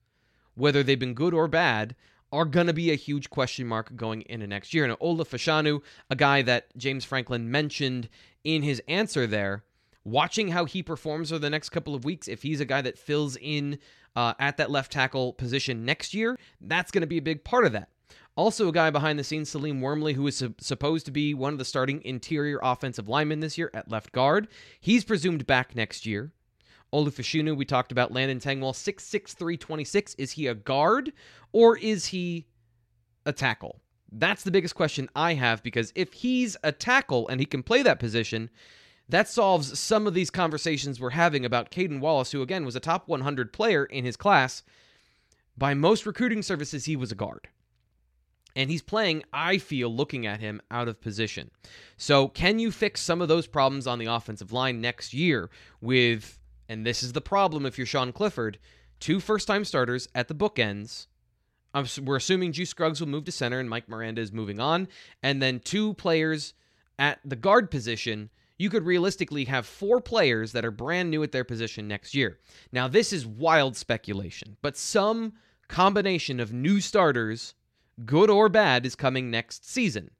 whether 0.54 0.82
they've 0.82 0.98
been 0.98 1.14
good 1.14 1.34
or 1.34 1.48
bad, 1.48 1.94
are 2.32 2.44
going 2.44 2.66
to 2.66 2.72
be 2.72 2.92
a 2.92 2.96
huge 2.96 3.30
question 3.30 3.66
mark 3.66 3.96
going 3.96 4.22
into 4.22 4.46
next 4.46 4.72
year. 4.72 4.84
And 4.84 4.94
Olu 5.00 5.26
Fashanu, 5.26 5.82
a 6.08 6.16
guy 6.16 6.42
that 6.42 6.76
James 6.76 7.04
Franklin 7.04 7.50
mentioned 7.50 8.08
in 8.44 8.62
his 8.62 8.80
answer 8.86 9.26
there, 9.26 9.64
watching 10.04 10.48
how 10.48 10.64
he 10.64 10.82
performs 10.82 11.32
over 11.32 11.40
the 11.40 11.50
next 11.50 11.70
couple 11.70 11.94
of 11.94 12.04
weeks, 12.04 12.28
if 12.28 12.42
he's 12.42 12.60
a 12.60 12.64
guy 12.64 12.82
that 12.82 12.98
fills 12.98 13.36
in 13.40 13.78
uh, 14.14 14.34
at 14.38 14.56
that 14.58 14.70
left 14.70 14.92
tackle 14.92 15.32
position 15.32 15.84
next 15.84 16.14
year, 16.14 16.38
that's 16.60 16.90
going 16.90 17.02
to 17.02 17.06
be 17.06 17.18
a 17.18 17.22
big 17.22 17.44
part 17.44 17.64
of 17.64 17.72
that. 17.72 17.88
Also, 18.36 18.68
a 18.68 18.72
guy 18.72 18.90
behind 18.90 19.18
the 19.18 19.24
scenes, 19.24 19.50
Salim 19.50 19.80
Wormley, 19.80 20.14
who 20.14 20.26
is 20.26 20.36
su- 20.36 20.54
supposed 20.60 21.04
to 21.06 21.10
be 21.10 21.34
one 21.34 21.52
of 21.52 21.58
the 21.58 21.64
starting 21.64 22.02
interior 22.04 22.58
offensive 22.62 23.08
linemen 23.08 23.40
this 23.40 23.58
year 23.58 23.70
at 23.74 23.90
left 23.90 24.12
guard. 24.12 24.48
He's 24.80 25.04
presumed 25.04 25.46
back 25.46 25.74
next 25.74 26.06
year. 26.06 26.32
Olu 26.92 27.10
Fashanu, 27.10 27.56
we 27.56 27.64
talked 27.64 27.92
about 27.92 28.12
Landon 28.12 28.40
Tengwall, 28.40 28.72
6'6, 28.72 29.34
326. 29.34 30.14
Is 30.14 30.32
he 30.32 30.46
a 30.46 30.54
guard 30.54 31.12
or 31.52 31.76
is 31.78 32.06
he 32.06 32.46
a 33.26 33.32
tackle? 33.32 33.80
That's 34.10 34.42
the 34.42 34.50
biggest 34.50 34.74
question 34.74 35.08
I 35.14 35.34
have 35.34 35.62
because 35.62 35.92
if 35.94 36.12
he's 36.12 36.56
a 36.64 36.72
tackle 36.72 37.28
and 37.28 37.38
he 37.38 37.46
can 37.46 37.62
play 37.62 37.82
that 37.82 38.00
position, 38.00 38.50
that 39.08 39.28
solves 39.28 39.78
some 39.78 40.06
of 40.06 40.14
these 40.14 40.30
conversations 40.30 41.00
we're 41.00 41.10
having 41.10 41.44
about 41.44 41.70
Caedan 41.70 42.00
Wallace, 42.00 42.32
who 42.32 42.42
again 42.42 42.64
was 42.64 42.76
a 42.76 42.80
top 42.80 43.08
100 43.08 43.52
player 43.52 43.84
in 43.84 44.04
his 44.04 44.16
class. 44.16 44.62
By 45.56 45.74
most 45.74 46.06
recruiting 46.06 46.42
services, 46.42 46.86
he 46.86 46.96
was 46.96 47.12
a 47.12 47.16
guard. 47.16 47.48
And 48.56 48.70
he's 48.70 48.82
playing, 48.82 49.24
I 49.32 49.58
feel, 49.58 49.94
looking 49.94 50.26
at 50.26 50.40
him 50.40 50.60
out 50.70 50.88
of 50.88 51.00
position. 51.00 51.50
So, 51.96 52.28
can 52.28 52.58
you 52.58 52.72
fix 52.72 53.00
some 53.00 53.20
of 53.22 53.28
those 53.28 53.46
problems 53.46 53.86
on 53.86 53.98
the 53.98 54.06
offensive 54.06 54.52
line 54.52 54.80
next 54.80 55.14
year 55.14 55.50
with, 55.80 56.38
and 56.68 56.84
this 56.84 57.02
is 57.02 57.12
the 57.12 57.20
problem 57.20 57.64
if 57.66 57.78
you're 57.78 57.86
Sean 57.86 58.12
Clifford, 58.12 58.58
two 58.98 59.20
first 59.20 59.46
time 59.46 59.64
starters 59.64 60.08
at 60.14 60.28
the 60.28 60.34
bookends. 60.34 61.06
Um, 61.72 61.86
we're 62.02 62.16
assuming 62.16 62.52
Juice 62.52 62.70
Scruggs 62.70 63.00
will 63.00 63.08
move 63.08 63.24
to 63.24 63.32
center 63.32 63.60
and 63.60 63.70
Mike 63.70 63.88
Miranda 63.88 64.20
is 64.20 64.32
moving 64.32 64.60
on. 64.60 64.88
And 65.22 65.40
then 65.40 65.60
two 65.60 65.94
players 65.94 66.54
at 67.00 67.18
the 67.24 67.36
guard 67.36 67.70
position. 67.70 68.30
You 68.58 68.68
could 68.68 68.84
realistically 68.84 69.46
have 69.46 69.66
four 69.66 70.00
players 70.02 70.52
that 70.52 70.66
are 70.66 70.70
brand 70.70 71.10
new 71.10 71.22
at 71.22 71.32
their 71.32 71.44
position 71.44 71.88
next 71.88 72.14
year. 72.14 72.38
Now, 72.70 72.88
this 72.88 73.12
is 73.12 73.26
wild 73.26 73.74
speculation, 73.74 74.58
but 74.60 74.76
some 74.76 75.32
combination 75.66 76.38
of 76.40 76.52
new 76.52 76.80
starters, 76.80 77.54
good 78.04 78.30
or 78.30 78.48
bad, 78.48 78.86
is 78.86 78.94
coming 78.94 79.30
next 79.30 79.68
season. 79.68 80.10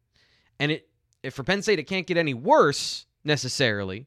And 0.58 0.72
it, 0.72 0.88
if 1.22 1.34
for 1.34 1.44
Penn 1.44 1.62
State, 1.62 1.78
it 1.78 1.86
can't 1.86 2.06
get 2.06 2.16
any 2.16 2.34
worse 2.34 3.06
necessarily 3.24 4.06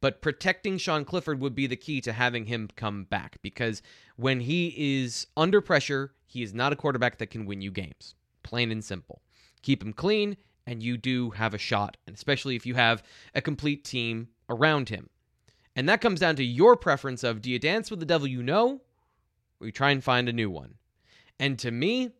but 0.00 0.20
protecting 0.20 0.78
Sean 0.78 1.04
Clifford 1.04 1.40
would 1.40 1.54
be 1.54 1.66
the 1.66 1.76
key 1.76 2.00
to 2.02 2.12
having 2.12 2.46
him 2.46 2.68
come 2.76 3.04
back 3.04 3.38
because 3.42 3.82
when 4.16 4.40
he 4.40 5.00
is 5.02 5.26
under 5.36 5.60
pressure, 5.60 6.12
he 6.26 6.42
is 6.42 6.54
not 6.54 6.72
a 6.72 6.76
quarterback 6.76 7.18
that 7.18 7.30
can 7.30 7.46
win 7.46 7.62
you 7.62 7.70
games. 7.70 8.14
Plain 8.42 8.70
and 8.70 8.84
simple. 8.84 9.22
Keep 9.62 9.82
him 9.82 9.92
clean, 9.92 10.36
and 10.66 10.82
you 10.82 10.96
do 10.96 11.30
have 11.30 11.54
a 11.54 11.58
shot, 11.58 11.96
and 12.06 12.14
especially 12.14 12.56
if 12.56 12.66
you 12.66 12.74
have 12.74 13.02
a 13.34 13.40
complete 13.40 13.84
team 13.84 14.28
around 14.48 14.88
him. 14.88 15.08
And 15.74 15.88
that 15.88 16.00
comes 16.00 16.20
down 16.20 16.36
to 16.36 16.44
your 16.44 16.76
preference 16.76 17.24
of 17.24 17.42
do 17.42 17.50
you 17.50 17.58
dance 17.58 17.90
with 17.90 18.00
the 18.00 18.06
devil 18.06 18.26
you 18.26 18.42
know, 18.42 18.80
or 19.60 19.66
you 19.66 19.72
try 19.72 19.90
and 19.90 20.04
find 20.04 20.28
a 20.28 20.32
new 20.32 20.50
one? 20.50 20.74
And 21.38 21.58
to 21.58 21.70
me, 21.70 22.12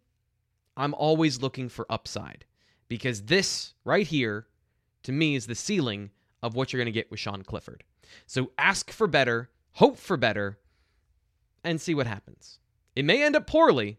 I'm 0.76 0.94
always 0.94 1.40
looking 1.40 1.68
for 1.68 1.86
upside 1.90 2.44
because 2.88 3.22
this 3.22 3.74
right 3.84 4.06
here, 4.06 4.46
to 5.04 5.12
me, 5.12 5.34
is 5.34 5.46
the 5.46 5.54
ceiling 5.54 6.10
of 6.42 6.54
what 6.54 6.72
you're 6.72 6.78
going 6.78 6.86
to 6.86 6.92
get 6.92 7.10
with 7.10 7.20
Sean 7.20 7.42
Clifford. 7.42 7.84
So 8.26 8.52
ask 8.58 8.90
for 8.90 9.06
better, 9.06 9.50
hope 9.72 9.98
for 9.98 10.16
better, 10.16 10.58
and 11.64 11.80
see 11.80 11.94
what 11.94 12.06
happens. 12.06 12.58
It 12.94 13.04
may 13.04 13.22
end 13.22 13.36
up 13.36 13.46
poorly, 13.46 13.98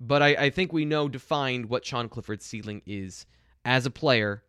but 0.00 0.22
I, 0.22 0.28
I 0.28 0.50
think 0.50 0.72
we 0.72 0.84
know 0.84 1.08
defined 1.08 1.66
what 1.66 1.84
Sean 1.84 2.08
Clifford's 2.08 2.46
ceiling 2.46 2.82
is 2.86 3.26
as 3.64 3.86
a 3.86 3.90
player, 3.90 4.42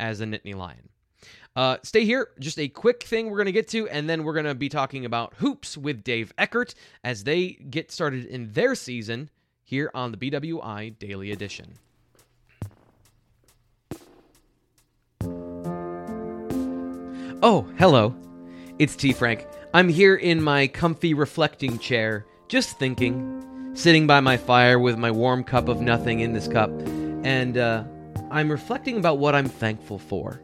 as 0.00 0.20
a 0.20 0.24
Nittany 0.24 0.54
Lion. 0.54 0.88
Uh, 1.54 1.78
stay 1.82 2.04
here. 2.04 2.28
Just 2.38 2.58
a 2.58 2.68
quick 2.68 3.02
thing 3.04 3.30
we're 3.30 3.38
going 3.38 3.46
to 3.46 3.52
get 3.52 3.68
to, 3.68 3.88
and 3.88 4.08
then 4.08 4.24
we're 4.24 4.34
going 4.34 4.46
to 4.46 4.54
be 4.54 4.68
talking 4.68 5.04
about 5.04 5.34
hoops 5.34 5.76
with 5.76 6.04
Dave 6.04 6.32
Eckert 6.36 6.74
as 7.02 7.24
they 7.24 7.50
get 7.70 7.90
started 7.90 8.26
in 8.26 8.52
their 8.52 8.74
season 8.74 9.30
here 9.66 9.90
on 9.94 10.12
the 10.12 10.16
BWI 10.16 10.96
Daily 10.96 11.32
Edition. 11.32 11.74
Oh, 17.42 17.68
hello. 17.76 18.14
It's 18.78 18.94
T 18.94 19.12
Frank. 19.12 19.44
I'm 19.74 19.88
here 19.88 20.14
in 20.14 20.40
my 20.40 20.68
comfy 20.68 21.14
reflecting 21.14 21.80
chair, 21.80 22.24
just 22.46 22.78
thinking, 22.78 23.72
sitting 23.74 24.06
by 24.06 24.20
my 24.20 24.36
fire 24.36 24.78
with 24.78 24.96
my 24.98 25.10
warm 25.10 25.42
cup 25.42 25.68
of 25.68 25.80
nothing 25.80 26.20
in 26.20 26.32
this 26.32 26.46
cup, 26.46 26.70
and 27.24 27.58
uh, 27.58 27.82
I'm 28.30 28.48
reflecting 28.48 28.98
about 28.98 29.18
what 29.18 29.34
I'm 29.34 29.48
thankful 29.48 29.98
for. 29.98 30.40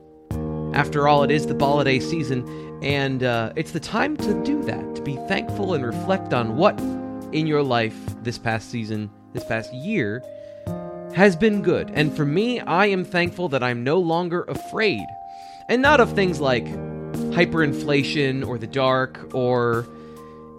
After 0.74 1.06
all, 1.06 1.22
it 1.22 1.30
is 1.30 1.46
the 1.46 1.56
holiday 1.56 2.00
season, 2.00 2.44
and 2.82 3.22
uh, 3.22 3.52
it's 3.54 3.70
the 3.70 3.80
time 3.80 4.16
to 4.16 4.42
do 4.42 4.64
that, 4.64 4.96
to 4.96 5.02
be 5.02 5.14
thankful 5.28 5.74
and 5.74 5.86
reflect 5.86 6.34
on 6.34 6.56
what 6.56 6.76
in 7.32 7.46
your 7.46 7.62
life 7.62 7.96
this 8.22 8.38
past 8.38 8.70
season, 8.70 9.10
this 9.32 9.44
past 9.44 9.72
year, 9.72 10.22
has 11.14 11.36
been 11.36 11.62
good. 11.62 11.90
And 11.90 12.14
for 12.16 12.24
me, 12.24 12.60
I 12.60 12.86
am 12.86 13.04
thankful 13.04 13.48
that 13.50 13.62
I'm 13.62 13.84
no 13.84 13.98
longer 13.98 14.44
afraid 14.44 15.06
and 15.68 15.82
not 15.82 16.00
of 16.00 16.12
things 16.12 16.40
like 16.40 16.66
hyperinflation 17.34 18.46
or 18.46 18.58
the 18.58 18.66
dark 18.66 19.34
or 19.34 19.86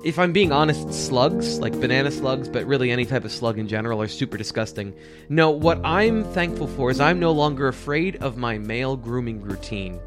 if 0.03 0.19
I'm 0.19 0.33
being 0.33 0.51
honest, 0.51 0.93
slugs, 0.93 1.59
like 1.59 1.79
banana 1.79 2.11
slugs, 2.11 2.49
but 2.49 2.65
really 2.65 2.91
any 2.91 3.05
type 3.05 3.23
of 3.23 3.31
slug 3.31 3.57
in 3.57 3.69
general, 3.69 4.01
are 4.01 4.07
super 4.09 4.37
disgusting. 4.37 4.93
No, 5.29 5.51
what 5.51 5.79
I'm 5.85 6.25
thankful 6.25 6.67
for 6.67 6.91
is 6.91 6.99
I'm 6.99 7.21
no 7.21 7.31
longer 7.31 7.69
afraid 7.69 8.17
of 8.17 8.35
my 8.35 8.57
male 8.57 8.97
grooming 8.97 9.41
routine. 9.41 10.01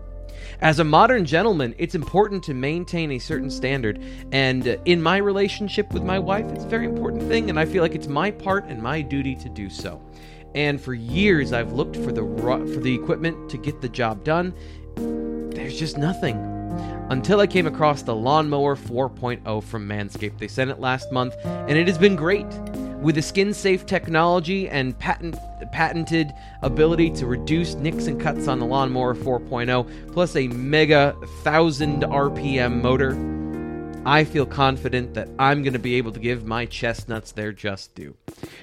As 0.60 0.78
a 0.78 0.84
modern 0.84 1.26
gentleman, 1.26 1.75
it's 1.76 1.94
important 1.94 2.42
to 2.44 2.54
maintain 2.54 3.12
a 3.12 3.18
certain 3.18 3.50
standard, 3.50 4.02
and 4.32 4.66
uh, 4.66 4.76
in 4.86 5.02
my 5.02 5.18
relationship 5.18 5.92
with 5.92 6.02
my 6.02 6.18
wife, 6.18 6.46
it's 6.46 6.64
a 6.64 6.68
very 6.68 6.86
important 6.86 7.22
thing, 7.25 7.50
and 7.50 7.60
I 7.60 7.66
feel 7.66 7.82
like 7.82 7.94
it's 7.94 8.08
my 8.08 8.30
part 8.30 8.64
and 8.66 8.82
my 8.82 9.02
duty 9.02 9.34
to 9.36 9.50
do 9.50 9.68
so. 9.68 10.00
And 10.54 10.80
for 10.80 10.94
years, 10.94 11.52
I've 11.52 11.72
looked 11.72 11.96
for 11.96 12.10
the 12.10 12.22
for 12.22 12.80
the 12.80 12.94
equipment 12.94 13.50
to 13.50 13.58
get 13.58 13.82
the 13.82 13.88
job 13.88 14.25
done, 14.25 14.54
there's 15.50 15.78
just 15.78 15.98
nothing. 15.98 16.36
Until 17.10 17.40
I 17.40 17.46
came 17.46 17.66
across 17.66 18.02
the 18.02 18.14
Lawnmower 18.14 18.76
4.0 18.76 19.62
from 19.62 19.88
Manscaped. 19.88 20.38
They 20.38 20.48
sent 20.48 20.70
it 20.70 20.80
last 20.80 21.12
month, 21.12 21.34
and 21.44 21.76
it 21.76 21.86
has 21.86 21.98
been 21.98 22.16
great. 22.16 22.46
With 23.06 23.14
the 23.14 23.22
skin 23.22 23.54
safe 23.54 23.86
technology 23.86 24.68
and 24.68 24.98
patent, 24.98 25.36
patented 25.70 26.34
ability 26.62 27.10
to 27.10 27.26
reduce 27.26 27.75
nicks 27.75 28.08
and 28.08 28.20
cuts 28.20 28.48
on 28.48 28.58
the 28.58 28.66
Lawnmower 28.66 29.14
4.0, 29.14 30.12
plus 30.12 30.34
a 30.34 30.48
mega 30.48 31.14
1000 31.20 32.02
RPM 32.02 32.82
motor, 32.82 33.12
I 34.04 34.25
feel 34.25 34.44
confident 34.44 35.14
that 35.14 35.28
I'm 35.38 35.62
going 35.62 35.75
to 35.75 35.78
be 35.78 35.94
able 35.94 36.10
to 36.14 36.18
give 36.18 36.46
my 36.46 36.66
chestnuts 36.66 37.30
their 37.30 37.52
just 37.52 37.94
due. 37.94 38.16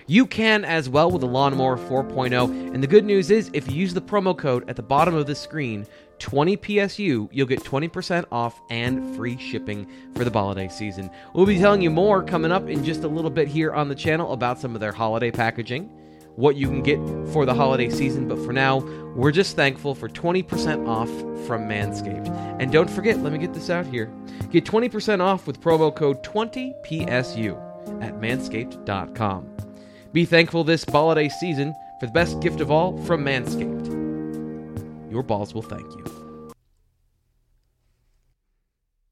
You 0.07 0.25
can 0.25 0.65
as 0.65 0.89
well 0.89 1.09
with 1.09 1.21
the 1.21 1.27
Lawnmower 1.27 1.77
4.0, 1.77 2.73
and 2.73 2.83
the 2.83 2.87
good 2.87 3.05
news 3.05 3.31
is 3.31 3.49
if 3.53 3.71
you 3.71 3.77
use 3.77 3.93
the 3.93 4.01
promo 4.01 4.37
code 4.37 4.69
at 4.69 4.75
the 4.75 4.83
bottom 4.83 5.15
of 5.15 5.25
the 5.25 5.35
screen, 5.35 5.87
20 6.23 6.55
PSU, 6.55 7.27
you'll 7.33 7.45
get 7.45 7.63
20% 7.63 8.23
off 8.31 8.61
and 8.69 9.13
free 9.17 9.37
shipping 9.37 9.85
for 10.15 10.23
the 10.23 10.31
holiday 10.31 10.69
season. 10.69 11.11
We'll 11.33 11.45
be 11.45 11.59
telling 11.59 11.81
you 11.81 11.89
more 11.89 12.23
coming 12.23 12.49
up 12.49 12.69
in 12.69 12.85
just 12.85 13.03
a 13.03 13.09
little 13.09 13.29
bit 13.29 13.49
here 13.49 13.73
on 13.73 13.89
the 13.89 13.95
channel 13.95 14.31
about 14.31 14.57
some 14.57 14.73
of 14.73 14.79
their 14.79 14.93
holiday 14.93 15.31
packaging, 15.31 15.89
what 16.37 16.55
you 16.55 16.67
can 16.67 16.81
get 16.81 16.97
for 17.33 17.45
the 17.45 17.53
holiday 17.53 17.89
season, 17.89 18.29
but 18.29 18.37
for 18.45 18.53
now, 18.53 18.77
we're 19.17 19.33
just 19.33 19.57
thankful 19.57 19.93
for 19.93 20.07
20% 20.07 20.87
off 20.87 21.09
from 21.45 21.67
Manscaped. 21.67 22.29
And 22.57 22.71
don't 22.71 22.89
forget, 22.89 23.19
let 23.19 23.33
me 23.33 23.37
get 23.37 23.53
this 23.53 23.69
out 23.69 23.85
here. 23.85 24.09
Get 24.49 24.63
20% 24.63 25.19
off 25.19 25.45
with 25.45 25.59
promo 25.59 25.93
code 25.93 26.23
20PSU 26.23 28.01
at 28.01 28.13
manscaped.com. 28.21 29.57
Be 30.13 30.23
thankful 30.23 30.63
this 30.63 30.85
holiday 30.85 31.27
season 31.27 31.75
for 31.99 32.05
the 32.05 32.13
best 32.13 32.39
gift 32.39 32.61
of 32.61 32.71
all 32.71 32.97
from 33.03 33.25
Manscaped. 33.25 33.82
Your 35.13 35.21
balls 35.21 35.53
will 35.53 35.61
thank 35.61 35.85
you. 35.95 36.51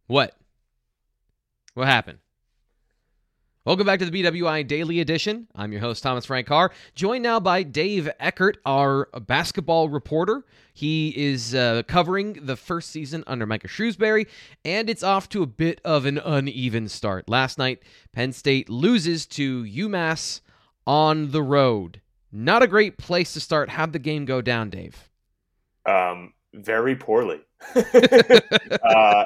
What? 0.07 0.35
What 1.75 1.87
happened? 1.87 2.17
Welcome 3.65 3.85
back 3.85 3.99
to 3.99 4.09
the 4.09 4.23
BWI 4.23 4.65
Daily 4.65 4.99
Edition. 4.99 5.47
I'm 5.53 5.71
your 5.71 5.81
host, 5.81 6.01
Thomas 6.01 6.25
Frank 6.25 6.47
Carr, 6.47 6.71
joined 6.95 7.21
now 7.21 7.39
by 7.39 7.61
Dave 7.61 8.09
Eckert, 8.19 8.57
our 8.65 9.09
basketball 9.27 9.89
reporter. 9.89 10.43
He 10.73 11.09
is 11.15 11.53
uh, 11.53 11.83
covering 11.87 12.47
the 12.47 12.55
first 12.55 12.89
season 12.89 13.23
under 13.27 13.45
Micah 13.45 13.67
Shrewsberry, 13.67 14.25
and 14.65 14.89
it's 14.89 15.03
off 15.03 15.29
to 15.29 15.43
a 15.43 15.45
bit 15.45 15.81
of 15.85 16.07
an 16.07 16.17
uneven 16.17 16.89
start. 16.89 17.29
Last 17.29 17.59
night, 17.59 17.83
Penn 18.11 18.33
State 18.33 18.69
loses 18.69 19.27
to 19.27 19.65
UMass 19.65 20.41
on 20.87 21.29
the 21.29 21.43
road. 21.43 22.01
Not 22.31 22.63
a 22.63 22.67
great 22.67 22.97
place 22.97 23.33
to 23.33 23.39
start. 23.39 23.69
How'd 23.69 23.93
the 23.93 23.99
game 23.99 24.25
go 24.25 24.41
down, 24.41 24.71
Dave? 24.71 25.10
Um, 25.85 26.33
very 26.53 26.95
poorly. 26.95 27.41
uh, 27.75 29.25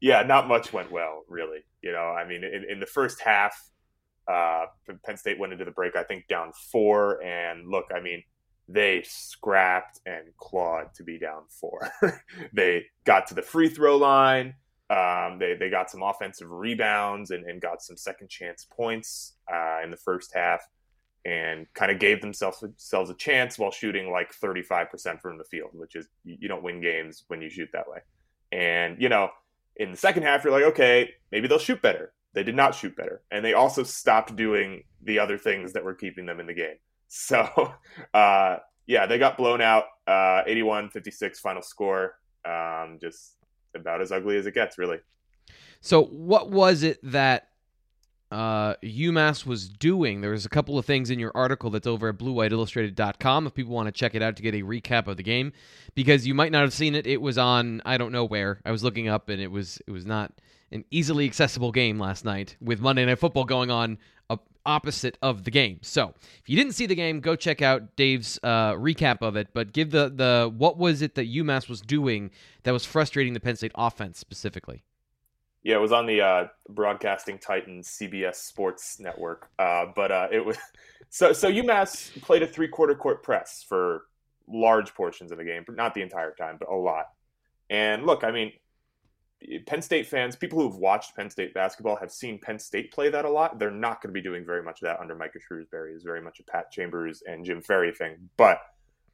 yeah, 0.00 0.22
not 0.22 0.48
much 0.48 0.72
went 0.72 0.90
well, 0.90 1.24
really. 1.28 1.60
You 1.82 1.92
know, 1.92 2.08
I 2.08 2.26
mean, 2.26 2.44
in, 2.44 2.64
in 2.68 2.80
the 2.80 2.86
first 2.86 3.20
half, 3.20 3.56
uh, 4.28 4.66
Penn 5.04 5.16
State 5.16 5.38
went 5.38 5.52
into 5.52 5.64
the 5.64 5.70
break, 5.70 5.96
I 5.96 6.04
think, 6.04 6.26
down 6.28 6.52
four. 6.70 7.22
And 7.22 7.68
look, 7.68 7.86
I 7.94 8.00
mean, 8.00 8.22
they 8.68 9.02
scrapped 9.06 10.00
and 10.06 10.24
clawed 10.38 10.94
to 10.94 11.04
be 11.04 11.18
down 11.18 11.42
four. 11.48 11.90
they 12.52 12.86
got 13.04 13.26
to 13.28 13.34
the 13.34 13.42
free 13.42 13.68
throw 13.68 13.96
line. 13.96 14.54
Um, 14.90 15.38
they, 15.38 15.54
they 15.54 15.70
got 15.70 15.90
some 15.90 16.02
offensive 16.02 16.50
rebounds 16.50 17.30
and, 17.30 17.44
and 17.46 17.60
got 17.60 17.82
some 17.82 17.96
second 17.96 18.28
chance 18.28 18.66
points 18.70 19.34
uh, 19.52 19.78
in 19.82 19.90
the 19.90 19.96
first 19.96 20.32
half 20.34 20.60
and 21.24 21.66
kind 21.74 21.92
of 21.92 21.98
gave 21.98 22.20
themselves 22.20 22.60
themselves 22.60 23.10
a 23.10 23.14
chance 23.14 23.58
while 23.58 23.70
shooting 23.70 24.10
like 24.10 24.34
35% 24.34 25.20
from 25.20 25.38
the 25.38 25.44
field, 25.44 25.70
which 25.72 25.94
is 25.94 26.08
you 26.24 26.48
don't 26.48 26.62
win 26.62 26.80
games 26.80 27.24
when 27.28 27.40
you 27.40 27.48
shoot 27.48 27.68
that 27.72 27.88
way. 27.88 27.98
And 28.50 29.00
you 29.00 29.08
know, 29.08 29.30
in 29.76 29.90
the 29.90 29.96
second 29.96 30.24
half, 30.24 30.44
you're 30.44 30.52
like, 30.52 30.64
okay, 30.72 31.10
maybe 31.30 31.48
they'll 31.48 31.58
shoot 31.58 31.80
better. 31.80 32.12
They 32.34 32.42
did 32.42 32.56
not 32.56 32.74
shoot 32.74 32.96
better, 32.96 33.22
and 33.30 33.44
they 33.44 33.52
also 33.52 33.82
stopped 33.82 34.34
doing 34.36 34.84
the 35.02 35.18
other 35.18 35.38
things 35.38 35.72
that 35.74 35.84
were 35.84 35.94
keeping 35.94 36.26
them 36.26 36.40
in 36.40 36.46
the 36.46 36.54
game. 36.54 36.76
So, 37.14 37.74
uh, 38.14 38.56
yeah, 38.86 39.04
they 39.04 39.18
got 39.18 39.36
blown 39.36 39.60
out, 39.60 39.84
uh, 40.06 40.44
81-56 40.48 41.36
final 41.36 41.60
score. 41.60 42.14
Um, 42.46 42.96
just 43.02 43.34
about 43.74 44.00
as 44.00 44.12
ugly 44.12 44.38
as 44.38 44.46
it 44.46 44.54
gets, 44.54 44.78
really. 44.78 44.96
So, 45.82 46.04
what 46.04 46.50
was 46.50 46.82
it 46.82 46.98
that 47.02 47.48
uh, 48.32 48.76
UMass 48.82 49.44
was 49.44 49.68
doing. 49.68 50.20
There's 50.20 50.46
a 50.46 50.48
couple 50.48 50.78
of 50.78 50.86
things 50.86 51.10
in 51.10 51.18
your 51.18 51.32
article 51.34 51.70
that's 51.70 51.86
over 51.86 52.08
at 52.08 52.18
bluewhiteillustrated.com 52.18 53.46
if 53.46 53.54
people 53.54 53.74
want 53.74 53.86
to 53.86 53.92
check 53.92 54.14
it 54.14 54.22
out 54.22 54.36
to 54.36 54.42
get 54.42 54.54
a 54.54 54.62
recap 54.62 55.06
of 55.06 55.16
the 55.16 55.22
game 55.22 55.52
because 55.94 56.26
you 56.26 56.34
might 56.34 56.50
not 56.50 56.62
have 56.62 56.72
seen 56.72 56.94
it. 56.94 57.06
It 57.06 57.20
was 57.20 57.38
on 57.38 57.82
I 57.84 57.98
don't 57.98 58.12
know 58.12 58.24
where. 58.24 58.60
I 58.64 58.70
was 58.70 58.82
looking 58.82 59.08
up 59.08 59.28
and 59.28 59.40
it 59.40 59.50
was 59.50 59.80
it 59.86 59.90
was 59.90 60.06
not 60.06 60.32
an 60.70 60.84
easily 60.90 61.26
accessible 61.26 61.70
game 61.70 61.98
last 61.98 62.24
night 62.24 62.56
with 62.60 62.80
Monday 62.80 63.04
Night 63.04 63.18
Football 63.18 63.44
going 63.44 63.70
on 63.70 63.98
opposite 64.64 65.18
of 65.22 65.44
the 65.44 65.50
game. 65.50 65.78
So 65.82 66.14
if 66.40 66.48
you 66.48 66.56
didn't 66.56 66.72
see 66.72 66.86
the 66.86 66.94
game, 66.94 67.20
go 67.20 67.36
check 67.36 67.62
out 67.62 67.96
Dave's 67.96 68.38
uh, 68.42 68.72
recap 68.72 69.18
of 69.20 69.36
it. 69.36 69.48
But 69.52 69.72
give 69.72 69.90
the 69.90 70.08
the 70.08 70.52
what 70.56 70.78
was 70.78 71.02
it 71.02 71.14
that 71.14 71.32
UMass 71.32 71.68
was 71.68 71.80
doing 71.80 72.30
that 72.62 72.72
was 72.72 72.84
frustrating 72.84 73.32
the 73.32 73.40
Penn 73.40 73.56
State 73.56 73.72
offense 73.74 74.18
specifically? 74.18 74.84
Yeah, 75.62 75.76
it 75.76 75.80
was 75.80 75.92
on 75.92 76.06
the 76.06 76.20
uh, 76.20 76.48
Broadcasting 76.68 77.38
Titans 77.38 77.88
CBS 77.88 78.36
Sports 78.36 78.98
Network. 78.98 79.48
Uh, 79.58 79.86
but 79.94 80.10
uh, 80.10 80.28
it 80.32 80.44
was 80.44 80.58
so 81.10 81.32
so 81.32 81.50
UMass 81.50 82.20
played 82.22 82.42
a 82.42 82.46
three 82.46 82.68
quarter 82.68 82.94
court 82.94 83.22
press 83.22 83.64
for 83.68 84.02
large 84.48 84.92
portions 84.94 85.30
of 85.30 85.38
the 85.38 85.44
game, 85.44 85.62
but 85.66 85.76
not 85.76 85.94
the 85.94 86.02
entire 86.02 86.32
time, 86.32 86.56
but 86.58 86.68
a 86.68 86.74
lot. 86.74 87.06
And 87.70 88.04
look, 88.04 88.24
I 88.24 88.32
mean, 88.32 88.52
Penn 89.66 89.82
State 89.82 90.06
fans, 90.06 90.36
people 90.36 90.60
who've 90.60 90.76
watched 90.76 91.16
Penn 91.16 91.30
State 91.30 91.54
basketball, 91.54 91.96
have 91.96 92.12
seen 92.12 92.38
Penn 92.38 92.58
State 92.58 92.92
play 92.92 93.08
that 93.10 93.24
a 93.24 93.30
lot. 93.30 93.58
They're 93.58 93.70
not 93.70 94.02
going 94.02 94.12
to 94.12 94.20
be 94.20 94.22
doing 94.22 94.44
very 94.44 94.62
much 94.62 94.82
of 94.82 94.86
that 94.86 95.00
under 95.00 95.14
Micah 95.14 95.38
Shrewsberry. 95.38 95.94
It's 95.94 96.04
very 96.04 96.20
much 96.20 96.40
a 96.40 96.44
Pat 96.44 96.70
Chambers 96.70 97.22
and 97.26 97.44
Jim 97.44 97.62
Ferry 97.62 97.92
thing. 97.92 98.30
But 98.36 98.60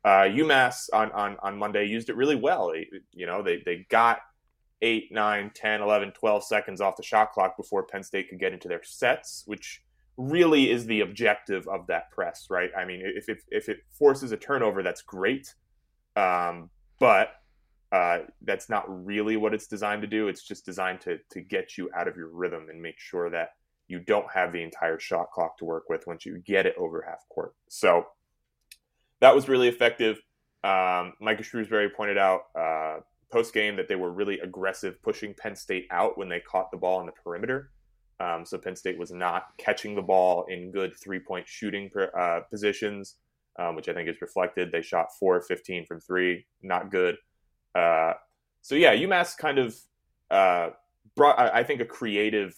uh, 0.05 0.25
UMass 0.29 0.89
on, 0.93 1.13
on, 1.13 1.37
on 1.43 1.59
Monday 1.59 1.87
used 1.87 2.09
it 2.09 2.17
really 2.17 2.37
well. 2.37 2.73
you 3.13 3.27
know, 3.27 3.43
they, 3.43 3.63
they 3.65 3.87
got 3.91 4.21
8, 4.83 5.09
9, 5.11 5.51
10, 5.55 5.83
11, 5.83 6.13
12 6.13 6.45
seconds 6.45 6.81
off 6.81 6.97
the 6.97 7.03
shot 7.03 7.33
clock 7.33 7.57
before 7.57 7.85
Penn 7.85 8.03
State 8.03 8.29
could 8.29 8.39
get 8.39 8.53
into 8.53 8.69
their 8.69 8.83
sets, 8.83 9.43
which 9.47 9.83
really 10.17 10.71
is 10.71 10.87
the 10.87 11.01
objective 11.01 11.67
of 11.69 11.87
that 11.87 12.11
press, 12.11 12.47
right? 12.51 12.71
I 12.77 12.85
mean, 12.85 13.03
if, 13.05 13.29
if, 13.29 13.45
if 13.51 13.69
it 13.69 13.79
forces 13.91 14.33
a 14.33 14.37
turnover, 14.37 14.83
that's 14.83 15.03
great. 15.03 15.55
Um, 16.17 16.71
but 16.99 17.31
uh, 17.93 18.19
that's 18.43 18.69
not 18.69 18.85
really 19.07 19.37
what 19.37 19.55
it's 19.55 19.67
designed 19.67 20.03
to 20.03 20.09
do. 20.09 20.29
It's 20.29 20.43
just 20.43 20.67
designed 20.67 21.01
to 21.03 21.19
to 21.31 21.41
get 21.41 21.79
you 21.79 21.89
out 21.97 22.09
of 22.09 22.17
your 22.17 22.29
rhythm 22.29 22.67
and 22.69 22.83
make 22.83 22.99
sure 22.99 23.31
that 23.31 23.51
you 23.87 23.99
don't 23.99 24.31
have 24.33 24.53
the 24.53 24.63
entire 24.63 24.99
shot 24.99 25.31
clock 25.33 25.57
to 25.59 25.65
work 25.65 25.85
with 25.89 26.07
once 26.07 26.27
you 26.27 26.39
get 26.39 26.67
it 26.67 26.75
over 26.77 27.03
half 27.09 27.27
court. 27.31 27.55
So 27.69 28.05
that 29.21 29.35
was 29.35 29.49
really 29.49 29.69
effective. 29.69 30.19
Um, 30.63 31.15
Micah 31.21 31.43
Shrewsberry 31.43 31.89
pointed 31.95 32.19
out 32.19 32.43
uh, 32.59 32.99
post 33.31 33.53
game 33.53 33.77
that 33.77 33.89
they 33.89 33.97
were 33.97 34.11
really 34.11 34.39
aggressive, 34.41 35.03
pushing 35.03 35.35
Penn 35.35 35.57
State 35.57 35.87
out 35.91 36.17
when 36.17 36.29
they 36.29 36.41
caught 36.41 36.71
the 36.71 36.77
ball 36.77 36.99
on 36.99 37.07
the 37.07 37.13
perimeter. 37.13 37.71
Um, 38.21 38.45
so 38.45 38.59
Penn 38.59 38.77
State 38.77 38.99
was 38.99 39.13
not 39.13 39.47
catching 39.59 39.95
the 39.95 40.03
ball 40.03 40.45
in 40.49 40.71
good 40.71 40.93
three 40.97 41.21
point 41.21 41.47
shooting 41.47 41.91
per, 41.91 42.11
uh, 42.19 42.41
positions, 42.51 43.17
um, 43.59 43.77
which 43.77 43.89
I 43.89 43.95
think 43.95 44.09
is 44.09 44.21
reflected. 44.21 44.73
They 44.73 44.83
shot 44.83 45.09
4 45.19 45.41
15 45.43 45.87
from 45.87 46.01
three, 46.01 46.47
not 46.63 46.91
good. 46.91 47.17
Uh, 47.75 48.15
so 48.61 48.75
yeah, 48.75 48.95
UMass 48.95 49.37
kind 49.37 49.59
of 49.59 49.77
uh, 50.31 50.71
brought, 51.17 51.39
I 51.39 51.63
think, 51.63 51.81
a 51.81 51.85
creative 51.85 52.57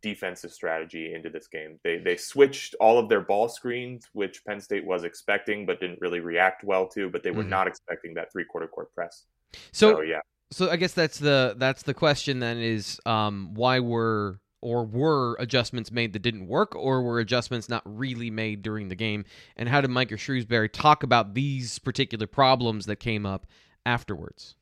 defensive 0.00 0.52
strategy 0.52 1.14
into 1.14 1.28
this 1.28 1.48
game. 1.48 1.78
They 1.82 1.98
they 1.98 2.16
switched 2.16 2.74
all 2.80 2.98
of 2.98 3.08
their 3.08 3.20
ball 3.20 3.48
screens, 3.48 4.08
which 4.12 4.44
Penn 4.44 4.60
State 4.60 4.84
was 4.84 5.04
expecting 5.04 5.66
but 5.66 5.80
didn't 5.80 6.00
really 6.00 6.20
react 6.20 6.64
well 6.64 6.86
to. 6.88 7.08
But 7.08 7.22
they 7.22 7.30
were 7.30 7.42
mm-hmm. 7.42 7.50
not 7.50 7.66
expecting 7.66 8.14
that 8.14 8.32
three 8.32 8.44
quarter 8.44 8.68
court 8.68 8.94
press. 8.94 9.24
So, 9.72 9.96
so, 9.96 10.00
yeah. 10.02 10.20
So 10.50 10.70
I 10.70 10.76
guess 10.76 10.92
that's 10.92 11.18
the 11.18 11.54
that's 11.56 11.82
the 11.82 11.94
question 11.94 12.38
then 12.38 12.58
is 12.58 13.00
um, 13.06 13.50
why 13.54 13.80
were 13.80 14.38
or 14.60 14.84
were 14.84 15.34
adjustments 15.40 15.90
made 15.90 16.12
that 16.12 16.22
didn't 16.22 16.46
work, 16.46 16.76
or 16.76 17.02
were 17.02 17.18
adjustments 17.18 17.68
not 17.68 17.82
really 17.84 18.30
made 18.30 18.62
during 18.62 18.88
the 18.88 18.94
game? 18.94 19.24
And 19.56 19.68
how 19.68 19.80
did 19.80 19.90
Micah 19.90 20.14
Shrewsberry 20.14 20.72
talk 20.72 21.02
about 21.02 21.34
these 21.34 21.78
particular 21.80 22.28
problems 22.28 22.86
that 22.86 22.96
came 22.96 23.26
up 23.26 23.46
afterwards? 23.84 24.54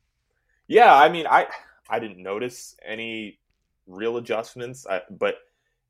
Yeah, 0.67 0.93
I 0.93 1.09
mean, 1.09 1.27
I 1.27 1.47
I 1.89 1.99
didn't 1.99 2.23
notice 2.23 2.75
any 2.83 3.39
real 3.87 4.17
adjustments, 4.17 4.85
I, 4.89 5.01
but 5.09 5.35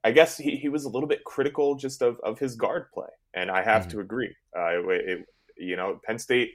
I 0.04 0.12
guess 0.12 0.38
he, 0.38 0.56
he 0.56 0.70
was 0.70 0.86
a 0.86 0.90
little 0.90 1.08
bit 1.08 1.24
critical 1.24 1.76
just 1.76 2.02
of, 2.02 2.20
of 2.24 2.40
his 2.40 2.56
guard 2.56 2.92
play, 2.94 3.10
and 3.34 3.52
I 3.52 3.64
have 3.64 3.84
mm-hmm. 3.84 3.92
to 3.92 4.00
agree. 4.00 4.36
Uh, 4.58 4.90
it, 4.90 5.10
it, 5.10 5.26
you 5.58 5.76
know, 5.76 6.00
Penn 6.06 6.20
State 6.20 6.52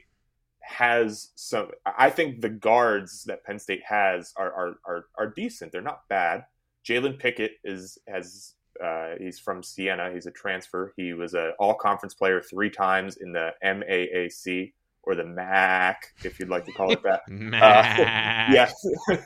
has 0.61 1.31
some. 1.35 1.69
I 1.85 2.09
think 2.09 2.41
the 2.41 2.49
guards 2.49 3.23
that 3.25 3.43
Penn 3.45 3.59
State 3.59 3.83
has 3.87 4.33
are 4.35 4.51
are 4.51 4.79
are, 4.85 5.05
are 5.17 5.33
decent. 5.33 5.71
They're 5.71 5.81
not 5.81 6.07
bad. 6.09 6.43
Jalen 6.85 7.19
Pickett 7.19 7.53
is 7.63 7.97
has 8.07 8.55
uh, 8.83 9.11
he's 9.19 9.39
from 9.39 9.63
Siena. 9.63 10.11
He's 10.13 10.25
a 10.25 10.31
transfer. 10.31 10.93
He 10.97 11.13
was 11.13 11.33
an 11.33 11.53
all 11.59 11.73
conference 11.73 12.13
player 12.13 12.41
three 12.41 12.69
times 12.69 13.17
in 13.17 13.31
the 13.31 13.51
MAAC 13.63 14.73
or 15.07 15.15
the 15.15 15.23
Mac, 15.23 16.13
if 16.25 16.37
you'd 16.37 16.49
like 16.49 16.65
to 16.65 16.73
call 16.73 16.91
it 16.91 17.01
that. 17.03 17.21
uh, 17.31 18.51
yes, 18.51 18.73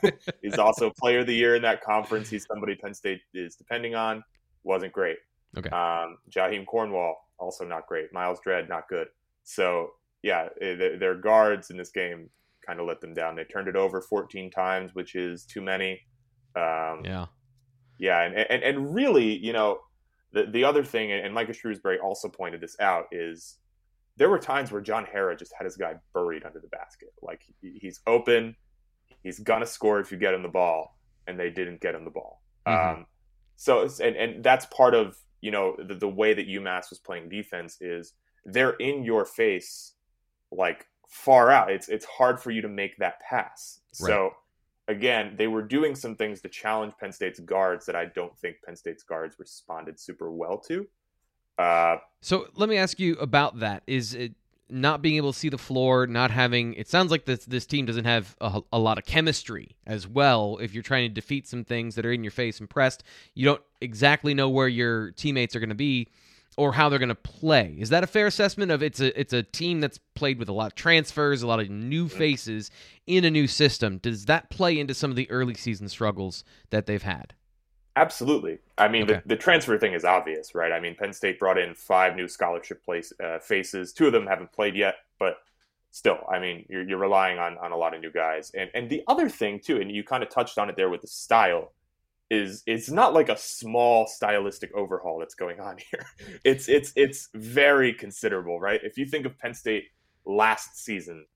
he's 0.42 0.56
also 0.56 0.92
Player 0.96 1.18
of 1.20 1.26
the 1.26 1.34
Year 1.34 1.56
in 1.56 1.62
that 1.62 1.82
conference. 1.82 2.30
He's 2.30 2.46
somebody 2.46 2.76
Penn 2.76 2.94
State 2.94 3.20
is 3.34 3.56
depending 3.56 3.96
on. 3.96 4.22
Wasn't 4.62 4.92
great. 4.92 5.16
Okay. 5.58 5.70
Um, 5.70 6.18
Jaheam 6.30 6.64
Cornwall 6.66 7.16
also 7.36 7.64
not 7.64 7.88
great. 7.88 8.12
Myles 8.12 8.38
Dread 8.44 8.68
not 8.68 8.88
good. 8.88 9.08
So 9.42 9.94
yeah, 10.22 10.48
eh, 10.60 10.96
their 11.00 11.16
guards 11.16 11.70
in 11.70 11.76
this 11.76 11.90
game 11.90 12.30
kind 12.64 12.78
of 12.78 12.86
let 12.86 13.00
them 13.00 13.12
down. 13.12 13.34
They 13.34 13.42
turned 13.42 13.66
it 13.66 13.74
over 13.74 14.00
14 14.00 14.52
times, 14.52 14.94
which 14.94 15.16
is 15.16 15.44
too 15.44 15.60
many. 15.60 16.00
Um, 16.54 17.02
yeah. 17.04 17.26
Yeah, 17.98 18.22
and, 18.22 18.36
and 18.36 18.62
and 18.62 18.94
really, 18.94 19.36
you 19.36 19.52
know, 19.52 19.80
the 20.32 20.46
the 20.46 20.62
other 20.62 20.84
thing, 20.84 21.10
and 21.10 21.34
Micah 21.34 21.52
Shrewsberry 21.52 21.96
also 22.02 22.28
pointed 22.28 22.60
this 22.60 22.76
out, 22.80 23.06
is 23.10 23.58
there 24.16 24.28
were 24.28 24.38
times 24.38 24.70
where 24.70 24.80
John 24.80 25.06
Harrar 25.06 25.38
just 25.38 25.52
had 25.56 25.64
his 25.64 25.76
guy 25.76 25.94
buried 26.14 26.44
under 26.44 26.60
the 26.60 26.68
basket. 26.68 27.08
Like 27.22 27.42
he's 27.60 28.00
open, 28.06 28.56
he's 29.22 29.38
gonna 29.38 29.66
score 29.66 30.00
if 30.00 30.12
you 30.12 30.18
get 30.18 30.34
him 30.34 30.42
the 30.42 30.48
ball, 30.48 30.96
and 31.26 31.38
they 31.38 31.50
didn't 31.50 31.80
get 31.80 31.94
him 31.94 32.04
the 32.04 32.10
ball. 32.10 32.42
Mm-hmm. 32.66 33.00
Um, 33.00 33.06
so 33.56 33.88
and 34.02 34.16
and 34.16 34.44
that's 34.44 34.66
part 34.66 34.94
of 34.94 35.16
you 35.40 35.50
know 35.50 35.76
the, 35.78 35.94
the 35.94 36.08
way 36.08 36.34
that 36.34 36.48
UMass 36.48 36.90
was 36.90 36.98
playing 36.98 37.28
defense 37.28 37.78
is 37.80 38.14
they're 38.44 38.74
in 38.74 39.04
your 39.04 39.24
face, 39.24 39.94
like 40.50 40.86
far 41.08 41.50
out. 41.50 41.70
It's 41.70 41.88
it's 41.88 42.06
hard 42.06 42.40
for 42.40 42.50
you 42.50 42.62
to 42.62 42.68
make 42.68 42.96
that 42.98 43.20
pass. 43.20 43.80
Right. 44.00 44.08
So 44.08 44.30
again, 44.88 45.34
they 45.38 45.46
were 45.46 45.62
doing 45.62 45.94
some 45.94 46.16
things 46.16 46.40
to 46.42 46.48
challenge 46.48 46.94
Penn 46.98 47.12
State's 47.12 47.40
guards 47.40 47.86
that 47.86 47.96
I 47.96 48.06
don't 48.06 48.36
think 48.38 48.56
Penn 48.64 48.76
State's 48.76 49.02
guards 49.02 49.36
responded 49.38 49.98
super 49.98 50.32
well 50.32 50.58
to. 50.68 50.86
Uh, 51.58 51.96
so 52.20 52.46
let 52.54 52.68
me 52.68 52.76
ask 52.76 52.98
you 52.98 53.14
about 53.16 53.60
that. 53.60 53.82
Is 53.86 54.14
it 54.14 54.34
not 54.70 55.02
being 55.02 55.16
able 55.16 55.32
to 55.32 55.38
see 55.38 55.48
the 55.48 55.58
floor, 55.58 56.06
not 56.06 56.30
having? 56.30 56.74
It 56.74 56.88
sounds 56.88 57.10
like 57.10 57.24
this 57.24 57.44
this 57.44 57.66
team 57.66 57.84
doesn't 57.84 58.04
have 58.04 58.36
a, 58.40 58.62
a, 58.72 58.78
lot 58.78 58.98
of 58.98 59.04
chemistry 59.04 59.76
as 59.86 60.08
well. 60.08 60.58
If 60.60 60.72
you're 60.72 60.82
trying 60.82 61.08
to 61.08 61.14
defeat 61.14 61.46
some 61.46 61.64
things 61.64 61.94
that 61.94 62.06
are 62.06 62.12
in 62.12 62.24
your 62.24 62.30
face 62.30 62.58
and 62.58 62.68
pressed, 62.68 63.02
you 63.34 63.44
don't 63.44 63.62
exactly 63.80 64.34
know 64.34 64.48
where 64.48 64.68
your 64.68 65.10
teammates 65.12 65.54
are 65.54 65.60
going 65.60 65.68
to 65.68 65.74
be 65.74 66.08
or 66.56 66.72
how 66.72 66.88
they're 66.88 66.98
going 66.98 67.08
to 67.08 67.14
play. 67.14 67.74
Is 67.78 67.90
that 67.90 68.04
a 68.04 68.06
fair 68.06 68.26
assessment 68.26 68.70
of 68.70 68.82
it's 68.82 69.00
a 69.00 69.18
it's 69.18 69.32
a 69.32 69.42
team 69.42 69.80
that's 69.80 69.98
played 70.14 70.38
with 70.38 70.48
a 70.48 70.52
lot 70.52 70.66
of 70.66 70.74
transfers, 70.74 71.42
a 71.42 71.46
lot 71.46 71.60
of 71.60 71.70
new 71.70 72.06
mm-hmm. 72.06 72.18
faces 72.18 72.70
in 73.06 73.24
a 73.24 73.30
new 73.30 73.46
system? 73.46 73.98
Does 73.98 74.26
that 74.26 74.50
play 74.50 74.78
into 74.78 74.94
some 74.94 75.10
of 75.10 75.16
the 75.16 75.30
early 75.30 75.54
season 75.54 75.88
struggles 75.88 76.44
that 76.70 76.86
they've 76.86 77.02
had? 77.02 77.34
Absolutely. 77.94 78.58
I 78.78 78.88
mean, 78.88 79.02
okay. 79.02 79.20
the, 79.24 79.34
the 79.34 79.36
transfer 79.36 79.78
thing 79.78 79.92
is 79.92 80.04
obvious, 80.04 80.54
right? 80.54 80.72
I 80.72 80.80
mean, 80.80 80.94
Penn 80.94 81.12
State 81.12 81.38
brought 81.38 81.58
in 81.58 81.74
five 81.74 82.16
new 82.16 82.26
scholarship 82.26 82.82
place, 82.84 83.12
uh, 83.22 83.38
faces. 83.38 83.92
Two 83.92 84.06
of 84.06 84.12
them 84.12 84.26
haven't 84.26 84.52
played 84.52 84.74
yet, 84.74 84.94
but 85.18 85.36
still, 85.90 86.18
I 86.30 86.38
mean, 86.38 86.64
you're, 86.68 86.88
you're 86.88 86.98
relying 86.98 87.38
on, 87.38 87.58
on 87.58 87.72
a 87.72 87.76
lot 87.76 87.94
of 87.94 88.00
new 88.00 88.10
guys. 88.10 88.50
And 88.54 88.70
and 88.74 88.88
the 88.88 89.02
other 89.06 89.28
thing 89.28 89.60
too, 89.60 89.80
and 89.80 89.90
you 89.90 90.02
kind 90.02 90.22
of 90.22 90.30
touched 90.30 90.58
on 90.58 90.68
it 90.70 90.76
there 90.76 90.88
with 90.88 91.02
the 91.02 91.06
style, 91.06 91.72
is 92.30 92.62
it's 92.66 92.90
not 92.90 93.12
like 93.12 93.28
a 93.28 93.36
small 93.36 94.06
stylistic 94.06 94.74
overhaul 94.74 95.18
that's 95.18 95.34
going 95.34 95.60
on 95.60 95.76
here. 95.90 96.06
It's 96.44 96.68
it's 96.68 96.92
it's 96.96 97.28
very 97.34 97.92
considerable, 97.92 98.58
right? 98.58 98.80
If 98.82 98.96
you 98.96 99.04
think 99.04 99.26
of 99.26 99.38
Penn 99.38 99.54
State 99.54 99.84
last 100.24 100.82
season, 100.82 101.26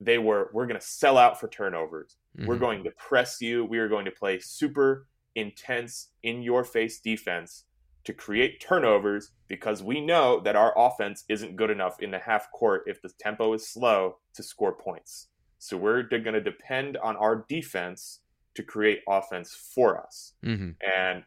they 0.00 0.16
were 0.16 0.50
we're 0.54 0.66
going 0.66 0.80
to 0.80 0.86
sell 0.86 1.18
out 1.18 1.38
for 1.38 1.48
turnovers. 1.48 2.16
Mm-hmm. 2.36 2.48
We're 2.48 2.58
going 2.58 2.84
to 2.84 2.90
press 2.92 3.42
you. 3.42 3.66
We 3.66 3.78
are 3.78 3.88
going 3.88 4.06
to 4.06 4.10
play 4.10 4.38
super 4.38 5.06
intense, 5.38 6.08
in 6.22 6.42
your 6.42 6.64
face 6.64 7.00
defense 7.00 7.64
to 8.04 8.12
create 8.12 8.60
turnovers 8.60 9.32
because 9.48 9.82
we 9.82 10.00
know 10.00 10.40
that 10.40 10.56
our 10.56 10.72
offense 10.76 11.24
isn't 11.28 11.56
good 11.56 11.70
enough 11.70 12.00
in 12.00 12.10
the 12.10 12.18
half 12.18 12.50
court 12.52 12.82
if 12.86 13.00
the 13.02 13.10
tempo 13.18 13.52
is 13.52 13.68
slow 13.68 14.16
to 14.34 14.42
score 14.42 14.72
points. 14.72 15.28
So 15.58 15.76
we're 15.76 16.02
going 16.02 16.34
to 16.34 16.40
depend 16.40 16.96
on 16.98 17.16
our 17.16 17.44
defense 17.48 18.20
to 18.54 18.62
create 18.62 19.00
offense 19.08 19.54
for 19.54 20.00
us. 20.00 20.34
Mm-hmm. 20.44 20.70
And 20.96 21.24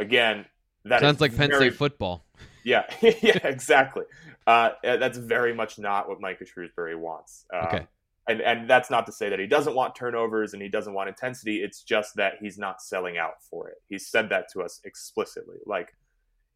again, 0.00 0.46
that 0.84 1.00
sounds 1.00 1.20
like 1.20 1.36
Penn 1.36 1.52
State 1.54 1.74
football. 1.74 2.24
Yeah, 2.66 2.84
yeah, 3.02 3.46
exactly. 3.46 4.04
Uh, 4.46 4.70
that's 4.82 5.18
very 5.18 5.52
much 5.52 5.78
not 5.78 6.08
what 6.08 6.18
Micah 6.18 6.46
Shrewsberry 6.46 6.98
wants. 6.98 7.44
Um, 7.52 7.66
okay 7.66 7.86
and 8.28 8.40
and 8.40 8.68
that's 8.68 8.90
not 8.90 9.06
to 9.06 9.12
say 9.12 9.28
that 9.28 9.38
he 9.38 9.46
doesn't 9.46 9.74
want 9.74 9.94
turnovers 9.94 10.52
and 10.54 10.62
he 10.62 10.68
doesn't 10.68 10.94
want 10.94 11.08
intensity. 11.08 11.62
It's 11.62 11.82
just 11.82 12.16
that 12.16 12.34
he's 12.40 12.58
not 12.58 12.80
selling 12.80 13.18
out 13.18 13.42
for 13.50 13.68
it. 13.68 13.76
He 13.88 13.98
said 13.98 14.30
that 14.30 14.50
to 14.52 14.62
us 14.62 14.80
explicitly. 14.84 15.58
Like 15.66 15.94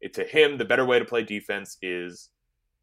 it, 0.01 0.13
to 0.15 0.23
him, 0.23 0.57
the 0.57 0.65
better 0.65 0.85
way 0.85 0.99
to 0.99 1.05
play 1.05 1.23
defense 1.23 1.77
is 1.81 2.29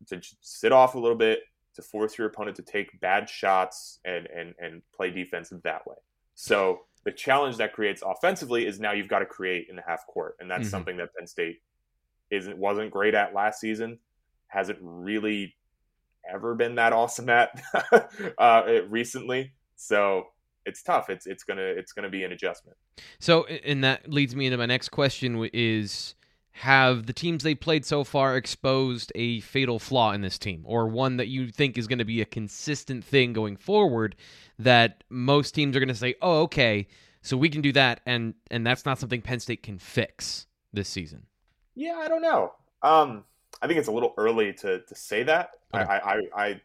to 0.08 0.20
sit 0.40 0.72
off 0.72 0.94
a 0.94 0.98
little 0.98 1.16
bit, 1.16 1.40
to 1.74 1.82
force 1.82 2.16
your 2.16 2.28
opponent 2.28 2.56
to 2.56 2.62
take 2.62 3.00
bad 3.00 3.28
shots 3.28 3.98
and 4.04 4.26
and 4.26 4.54
and 4.58 4.82
play 4.94 5.10
defense 5.10 5.52
that 5.64 5.86
way. 5.86 5.96
So 6.34 6.80
the 7.04 7.12
challenge 7.12 7.56
that 7.56 7.72
creates 7.72 8.02
offensively 8.04 8.66
is 8.66 8.78
now 8.78 8.92
you've 8.92 9.08
got 9.08 9.20
to 9.20 9.26
create 9.26 9.66
in 9.68 9.76
the 9.76 9.82
half 9.86 10.06
court, 10.06 10.36
and 10.38 10.50
that's 10.50 10.62
mm-hmm. 10.62 10.70
something 10.70 10.96
that 10.98 11.10
Penn 11.16 11.26
State 11.26 11.60
isn't 12.30 12.56
wasn't 12.56 12.90
great 12.90 13.14
at 13.14 13.34
last 13.34 13.60
season. 13.60 13.98
Hasn't 14.48 14.78
really 14.80 15.56
ever 16.32 16.54
been 16.54 16.74
that 16.76 16.92
awesome 16.92 17.28
at 17.28 17.60
uh, 18.38 18.62
recently. 18.88 19.52
So 19.76 20.28
it's 20.64 20.82
tough. 20.82 21.10
It's 21.10 21.26
it's 21.26 21.44
gonna 21.44 21.62
it's 21.62 21.92
gonna 21.92 22.10
be 22.10 22.24
an 22.24 22.32
adjustment. 22.32 22.76
So 23.18 23.44
and 23.46 23.84
that 23.84 24.10
leads 24.10 24.34
me 24.34 24.46
into 24.46 24.58
my 24.58 24.66
next 24.66 24.90
question 24.90 25.48
is 25.52 26.14
have 26.56 27.04
the 27.04 27.12
teams 27.12 27.42
they 27.42 27.54
played 27.54 27.84
so 27.84 28.02
far 28.02 28.34
exposed 28.34 29.12
a 29.14 29.40
fatal 29.40 29.78
flaw 29.78 30.12
in 30.12 30.22
this 30.22 30.38
team 30.38 30.62
or 30.64 30.88
one 30.88 31.18
that 31.18 31.28
you 31.28 31.50
think 31.50 31.76
is 31.76 31.86
going 31.86 31.98
to 31.98 32.04
be 32.04 32.22
a 32.22 32.24
consistent 32.24 33.04
thing 33.04 33.34
going 33.34 33.58
forward 33.58 34.16
that 34.58 35.04
most 35.10 35.54
teams 35.54 35.76
are 35.76 35.80
going 35.80 35.88
to 35.88 35.94
say 35.94 36.14
oh 36.22 36.40
okay 36.40 36.86
so 37.20 37.36
we 37.36 37.50
can 37.50 37.60
do 37.60 37.72
that 37.72 38.00
and 38.06 38.32
and 38.50 38.66
that's 38.66 38.86
not 38.86 38.98
something 38.98 39.20
penn 39.20 39.38
state 39.38 39.62
can 39.62 39.78
fix 39.78 40.46
this 40.72 40.88
season 40.88 41.26
yeah 41.74 41.96
i 41.98 42.08
don't 42.08 42.22
know 42.22 42.54
um 42.82 43.22
i 43.60 43.66
think 43.66 43.78
it's 43.78 43.88
a 43.88 43.92
little 43.92 44.14
early 44.16 44.54
to 44.54 44.80
to 44.80 44.94
say 44.94 45.22
that 45.22 45.50
okay. 45.82 45.92
I, 45.92 45.98
I 45.98 46.20
i 46.36 46.60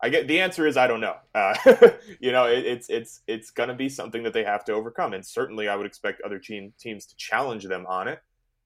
I 0.00 0.10
get 0.10 0.28
the 0.28 0.40
answer 0.40 0.66
is 0.66 0.76
I 0.76 0.86
don't 0.86 1.00
know. 1.00 1.16
Uh, 1.34 1.54
you 2.20 2.30
know, 2.30 2.44
it, 2.46 2.64
it's 2.64 2.88
it's 2.88 3.22
it's 3.26 3.50
going 3.50 3.68
to 3.68 3.74
be 3.74 3.88
something 3.88 4.22
that 4.22 4.32
they 4.32 4.44
have 4.44 4.64
to 4.66 4.72
overcome, 4.72 5.12
and 5.12 5.26
certainly 5.26 5.68
I 5.68 5.74
would 5.74 5.86
expect 5.86 6.20
other 6.22 6.38
team, 6.38 6.72
teams 6.78 7.04
to 7.06 7.16
challenge 7.16 7.64
them 7.64 7.84
on 7.86 8.06
it. 8.06 8.20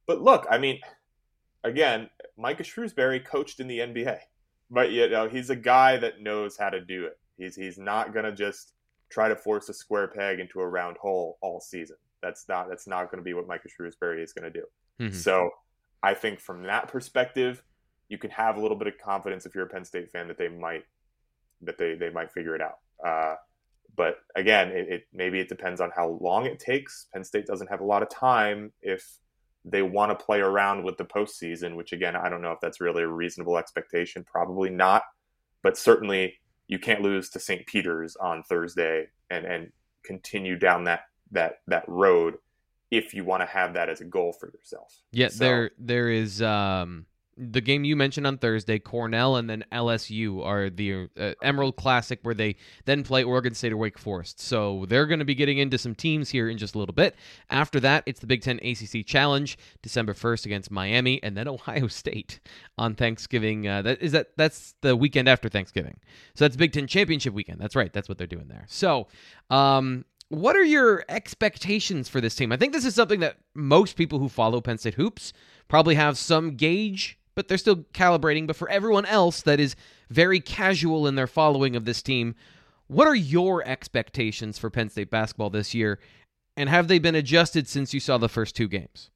But 0.07 0.21
look, 0.21 0.47
I 0.51 0.59
mean, 0.59 0.81
again, 1.65 2.11
Micah 2.37 2.65
Shrewsberry 2.65 3.25
coached 3.25 3.61
in 3.61 3.67
the 3.67 3.79
NBA, 3.79 4.19
but 4.71 4.91
you 4.91 5.09
know 5.09 5.27
he's 5.27 5.49
a 5.49 5.57
guy 5.57 5.97
that 5.97 6.21
knows 6.21 6.59
how 6.59 6.69
to 6.69 6.81
do 6.81 7.07
it. 7.07 7.19
He's 7.39 7.57
he's 7.57 7.79
not 7.79 8.13
gonna 8.13 8.33
just 8.33 8.75
try 9.09 9.29
to 9.29 9.37
force 9.37 9.69
a 9.69 9.75
square 9.75 10.09
peg 10.09 10.41
into 10.41 10.61
a 10.61 10.67
round 10.67 10.99
hole 10.99 11.39
all 11.41 11.61
season. 11.61 11.97
That's 12.23 12.47
not 12.49 12.69
that's 12.69 12.87
not 12.87 13.11
going 13.11 13.19
to 13.19 13.25
be 13.25 13.35
what 13.35 13.47
Micah 13.47 13.69
Shrewsberry 13.69 14.23
is 14.23 14.33
going 14.33 14.53
to 14.53 14.61
do. 14.61 14.67
Mm-hmm. 15.01 15.17
So 15.17 15.51
I 16.03 16.15
think 16.15 16.41
from 16.41 16.65
that 16.65 16.89
perspective, 16.89 17.63
you 18.13 18.19
can 18.19 18.31
have 18.31 18.57
a 18.57 18.61
little 18.61 18.77
bit 18.77 18.87
of 18.87 18.99
confidence 18.99 19.47
if 19.47 19.55
you're 19.55 19.65
a 19.65 19.69
Penn 19.69 19.87
State 19.87 20.11
fan 20.11 20.29
that 20.29 20.37
they 20.37 20.49
might 20.49 20.85
that 21.63 21.79
they 21.79 21.95
they 21.95 22.11
might 22.11 22.31
figure 22.31 22.55
it 22.55 22.61
out. 22.61 22.79
Uh, 23.05 23.37
but 23.97 24.17
again, 24.37 24.69
it, 24.69 24.89
it, 24.89 25.03
maybe 25.15 25.41
it 25.41 25.49
depends 25.49 25.81
on 25.81 25.91
how 25.97 26.19
long 26.21 26.45
it 26.45 26.61
takes. 26.61 27.07
Penn 27.15 27.25
State 27.25 27.47
doesn't 27.47 27.69
have 27.69 27.81
a 27.81 27.85
lot 27.85 28.03
of 28.03 28.11
time 28.11 28.71
if 28.83 29.03
they 29.65 29.81
want 29.81 30.17
to 30.17 30.25
play 30.25 30.41
around 30.41 30.85
with 30.85 30.99
the 30.99 31.05
postseason, 31.05 31.75
which 31.75 31.93
again, 31.93 32.15
I 32.15 32.29
don't 32.29 32.43
know 32.43 32.53
if 32.53 32.61
that's 32.61 32.83
really 32.83 33.03
a 33.03 33.09
reasonable 33.09 33.57
expectation. 33.57 34.25
Probably 34.31 34.69
not, 34.69 35.05
but 35.63 35.79
certainly 35.79 36.35
you 36.69 36.79
can't 36.79 37.01
lose 37.01 37.31
to 37.31 37.41
St. 37.41 37.67
Peter's 37.67 38.15
on 38.17 38.43
Thursday 38.43 39.07
and 39.31 39.47
and 39.47 39.73
continue 40.05 40.59
down 40.59 40.85
that 40.85 41.05
that 41.31 41.61
that 41.67 41.85
road 41.89 42.35
if 42.91 43.15
you 43.15 43.25
want 43.25 43.41
to 43.41 43.47
have 43.47 43.73
that 43.73 43.89
as 43.89 44.03
a 44.03 44.05
goal 44.05 44.35
for 44.39 44.51
yourself. 44.51 45.01
Yeah, 45.13 45.29
so, 45.29 45.39
there 45.39 45.71
there 45.79 46.11
is 46.11 46.43
um 46.43 47.07
the 47.37 47.61
game 47.61 47.85
you 47.85 47.97
mentioned 47.97 48.27
on 48.27 48.39
Thursday, 48.39 48.79
Cornell 48.79 49.37
and 49.37 49.49
then 49.49 49.65
LSU 49.73 50.45
are 50.45 50.69
the 50.69 51.09
uh, 51.19 51.33
Emerald 51.43 51.77
Classic, 51.77 52.19
where 52.23 52.35
they 52.35 52.57
then 52.85 53.03
play 53.03 53.23
Oregon 53.25 53.55
State 53.55 53.73
or 53.73 53.77
Wake 53.77 53.99
Forest. 53.99 54.41
So 54.41 54.85
they're 54.89 55.07
going 55.07 55.19
to 55.19 55.25
be 55.25 55.35
getting 55.35 55.59
into 55.59 55.79
some 55.79 55.95
teams 55.95 56.31
here 56.31 56.49
in 56.49 56.59
just 56.59 56.75
a 56.75 56.79
little 56.79 56.95
bit. 56.95 57.17
After 57.51 57.81
that, 57.81 58.03
it's 58.07 58.21
the 58.21 58.27
Big 58.27 58.43
Ten 58.43 58.59
ACC 58.63 59.07
Challenge, 59.07 59.57
December 59.81 60.15
first 60.15 60.47
against 60.47 60.71
Miami, 60.71 61.23
and 61.23 61.37
then 61.37 61.49
Ohio 61.53 61.87
State 61.89 62.41
on 62.77 62.95
Thanksgiving. 62.95 63.67
Uh, 63.67 63.83
that 63.83 64.03
is 64.03 64.13
that 64.13 64.37
that's 64.37 64.75
the 64.83 64.95
weekend 64.95 65.29
after 65.29 65.49
Thanksgiving. 65.49 65.99
So 66.35 66.45
that's 66.45 66.57
Big 66.57 66.73
Ten 66.73 66.87
Championship 66.87 67.33
weekend. 67.33 67.61
That's 67.61 67.77
right. 67.77 67.93
That's 67.93 68.09
what 68.09 68.19
they're 68.19 68.27
doing 68.27 68.49
there. 68.49 68.67
So. 68.69 69.09
Um, 69.51 70.05
what 70.29 70.57
are 70.57 70.65
your 70.65 71.05
expectations 71.11 72.09
for 72.09 72.19
this 72.23 72.35
team? 72.35 72.53
I 72.53 72.57
think 72.57 72.73
this 72.73 72.87
is 72.87 72.95
something 72.95 73.21
that 73.21 73.37
most 73.55 73.97
people 73.97 74.19
who 74.19 74.31
follow 74.31 74.63
Penn 74.63 74.79
State 74.79 74.95
hoops 74.95 75.35
probably 75.69 75.95
have 75.95 76.17
some 76.17 76.57
gauge 76.57 77.19
but 77.35 77.49
they're 77.49 77.59
still 77.59 77.77
calibrating. 77.95 78.47
But 78.47 78.57
for 78.57 78.69
everyone 78.69 79.07
else 79.07 79.43
that 79.43 79.61
is 79.61 79.77
very 80.11 80.41
casual 80.41 81.07
in 81.07 81.15
their 81.15 81.27
following 81.27 81.77
of 81.77 81.85
this 81.85 82.03
team, 82.03 82.35
what 82.89 83.07
are 83.07 83.15
your 83.15 83.67
expectations 83.67 84.59
for 84.59 84.71
Penn 84.71 84.91
State 84.91 85.11
basketball 85.11 85.51
this 85.51 85.75
year? 85.75 85.99
And 86.57 86.69
have 86.69 86.89
they 86.89 86.99
been 86.99 87.15
adjusted 87.15 87.67
since 87.67 87.95
you 87.95 88.01
saw 88.01 88.19
the 88.19 88.29
first 88.29 88.55
two 88.55 88.69
games? 88.69 89.11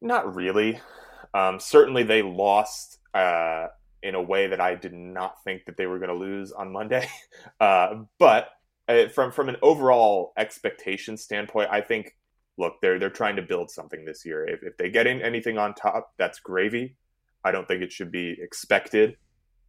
Not 0.00 0.34
really. 0.34 0.80
Um, 1.34 1.60
certainly, 1.60 2.02
they 2.02 2.22
lost 2.22 2.98
uh, 3.14 3.68
in 4.02 4.14
a 4.14 4.22
way 4.22 4.46
that 4.48 4.60
I 4.60 4.74
did 4.74 4.92
not 4.92 5.42
think 5.44 5.64
that 5.66 5.76
they 5.76 5.86
were 5.86 5.98
going 5.98 6.10
to 6.10 6.16
lose 6.16 6.52
on 6.52 6.72
Monday. 6.72 7.08
Uh, 7.60 8.02
but 8.18 8.50
uh, 8.88 9.08
from 9.08 9.32
from 9.32 9.48
an 9.48 9.56
overall 9.62 10.32
expectation 10.36 11.16
standpoint, 11.16 11.68
I 11.70 11.80
think 11.80 12.14
look, 12.58 12.80
they're 12.82 12.98
they're 12.98 13.08
trying 13.08 13.36
to 13.36 13.42
build 13.42 13.70
something 13.70 14.04
this 14.04 14.26
year. 14.26 14.46
If, 14.46 14.62
if 14.62 14.76
they 14.76 14.90
get 14.90 15.06
in 15.06 15.22
anything 15.22 15.56
on 15.56 15.74
top, 15.74 16.12
that's 16.18 16.40
gravy. 16.40 16.96
I 17.44 17.52
don't 17.52 17.66
think 17.66 17.82
it 17.82 17.92
should 17.92 18.10
be 18.10 18.36
expected. 18.40 19.16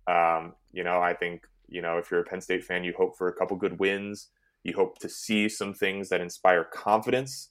Um, 0.08 0.54
you 0.74 0.84
know, 0.84 1.00
I 1.00 1.14
think 1.14 1.44
you 1.68 1.82
know 1.82 1.98
if 1.98 2.12
you're 2.12 2.22
a 2.22 2.26
Penn 2.26 2.42
State 2.42 2.66
fan, 2.66 2.84
you 2.84 2.94
hope 2.98 3.18
for 3.18 3.28
a 3.28 3.34
couple 3.34 3.56
good 3.58 3.80
wins. 3.80 4.30
You 4.64 4.74
hope 4.74 4.98
to 5.00 5.10
see 5.10 5.48
some 5.48 5.74
things 5.74 6.10
that 6.10 6.20
inspire 6.20 6.66
confidence 6.66 7.50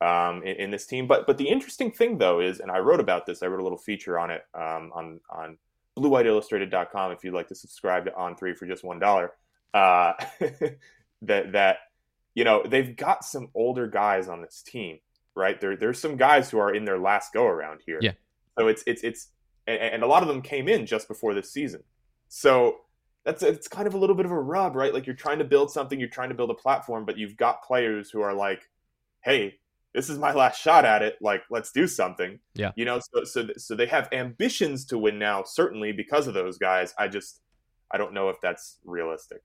um, 0.00 0.42
in, 0.42 0.56
in, 0.56 0.70
this 0.70 0.86
team. 0.86 1.06
But 1.06 1.26
but 1.26 1.38
the 1.38 1.48
interesting 1.48 1.92
thing 1.92 2.18
though 2.18 2.40
is, 2.40 2.58
and 2.60 2.70
I 2.70 2.78
wrote 2.78 3.00
about 3.00 3.26
this. 3.26 3.42
I 3.42 3.46
wrote 3.46 3.60
a 3.60 3.62
little 3.62 3.78
feature 3.78 4.18
on 4.18 4.30
it 4.30 4.42
um, 4.54 4.90
on 4.94 5.20
on 5.30 5.58
BlueWhiteIllustrated.com. 5.98 7.12
If 7.12 7.24
you'd 7.24 7.34
like 7.34 7.48
to 7.48 7.54
subscribe 7.54 8.06
to 8.06 8.16
On 8.16 8.34
Three 8.36 8.54
for 8.54 8.66
just 8.66 8.84
one 8.84 8.98
dollar, 8.98 9.32
uh, 9.74 10.12
that 11.22 11.52
that 11.52 11.78
you 12.38 12.44
know, 12.44 12.62
they've 12.64 12.94
got 12.94 13.24
some 13.24 13.48
older 13.52 13.88
guys 13.88 14.28
on 14.28 14.42
this 14.42 14.62
team, 14.62 15.00
right? 15.34 15.60
There, 15.60 15.76
there's 15.76 15.98
some 15.98 16.16
guys 16.16 16.48
who 16.48 16.58
are 16.58 16.72
in 16.72 16.84
their 16.84 16.96
last 16.96 17.32
go 17.32 17.44
around 17.44 17.80
here. 17.84 17.98
Yeah. 18.00 18.12
So 18.56 18.68
it's 18.68 18.84
it's 18.86 19.02
it's 19.02 19.30
and, 19.66 20.04
a 20.04 20.06
lot 20.06 20.22
of 20.22 20.28
them 20.28 20.40
came 20.40 20.68
in 20.68 20.86
just 20.86 21.08
before 21.08 21.34
this 21.34 21.52
season. 21.52 21.82
So 22.28 22.76
that's 23.24 23.42
it's 23.42 23.66
kind 23.66 23.88
of 23.88 23.94
a 23.94 23.98
little 23.98 24.14
bit 24.14 24.24
of 24.24 24.30
a 24.30 24.40
rub, 24.40 24.76
right? 24.76 24.94
Like 24.94 25.04
you're 25.04 25.16
trying 25.16 25.40
to 25.40 25.44
build 25.44 25.72
something, 25.72 25.98
you're 25.98 26.08
trying 26.08 26.28
to 26.28 26.36
build 26.36 26.50
a 26.50 26.54
platform, 26.54 27.04
but 27.04 27.18
you've 27.18 27.36
got 27.36 27.64
players 27.64 28.08
who 28.08 28.20
are 28.20 28.34
like, 28.34 28.62
"Hey, 29.24 29.58
this 29.92 30.08
is 30.08 30.16
my 30.16 30.32
last 30.32 30.60
shot 30.60 30.84
at 30.84 31.02
it. 31.02 31.16
Like, 31.20 31.42
let's 31.50 31.72
do 31.72 31.88
something." 31.88 32.38
Yeah. 32.54 32.70
You 32.76 32.84
know, 32.84 33.00
so 33.00 33.24
so 33.24 33.48
so 33.56 33.74
they 33.74 33.86
have 33.86 34.08
ambitions 34.12 34.84
to 34.86 34.98
win 34.98 35.18
now, 35.18 35.42
certainly 35.42 35.90
because 35.90 36.28
of 36.28 36.34
those 36.34 36.56
guys. 36.56 36.94
I 36.96 37.08
just 37.08 37.40
I 37.90 37.98
don't 37.98 38.14
know 38.14 38.28
if 38.28 38.36
that's 38.40 38.78
realistic. 38.84 39.42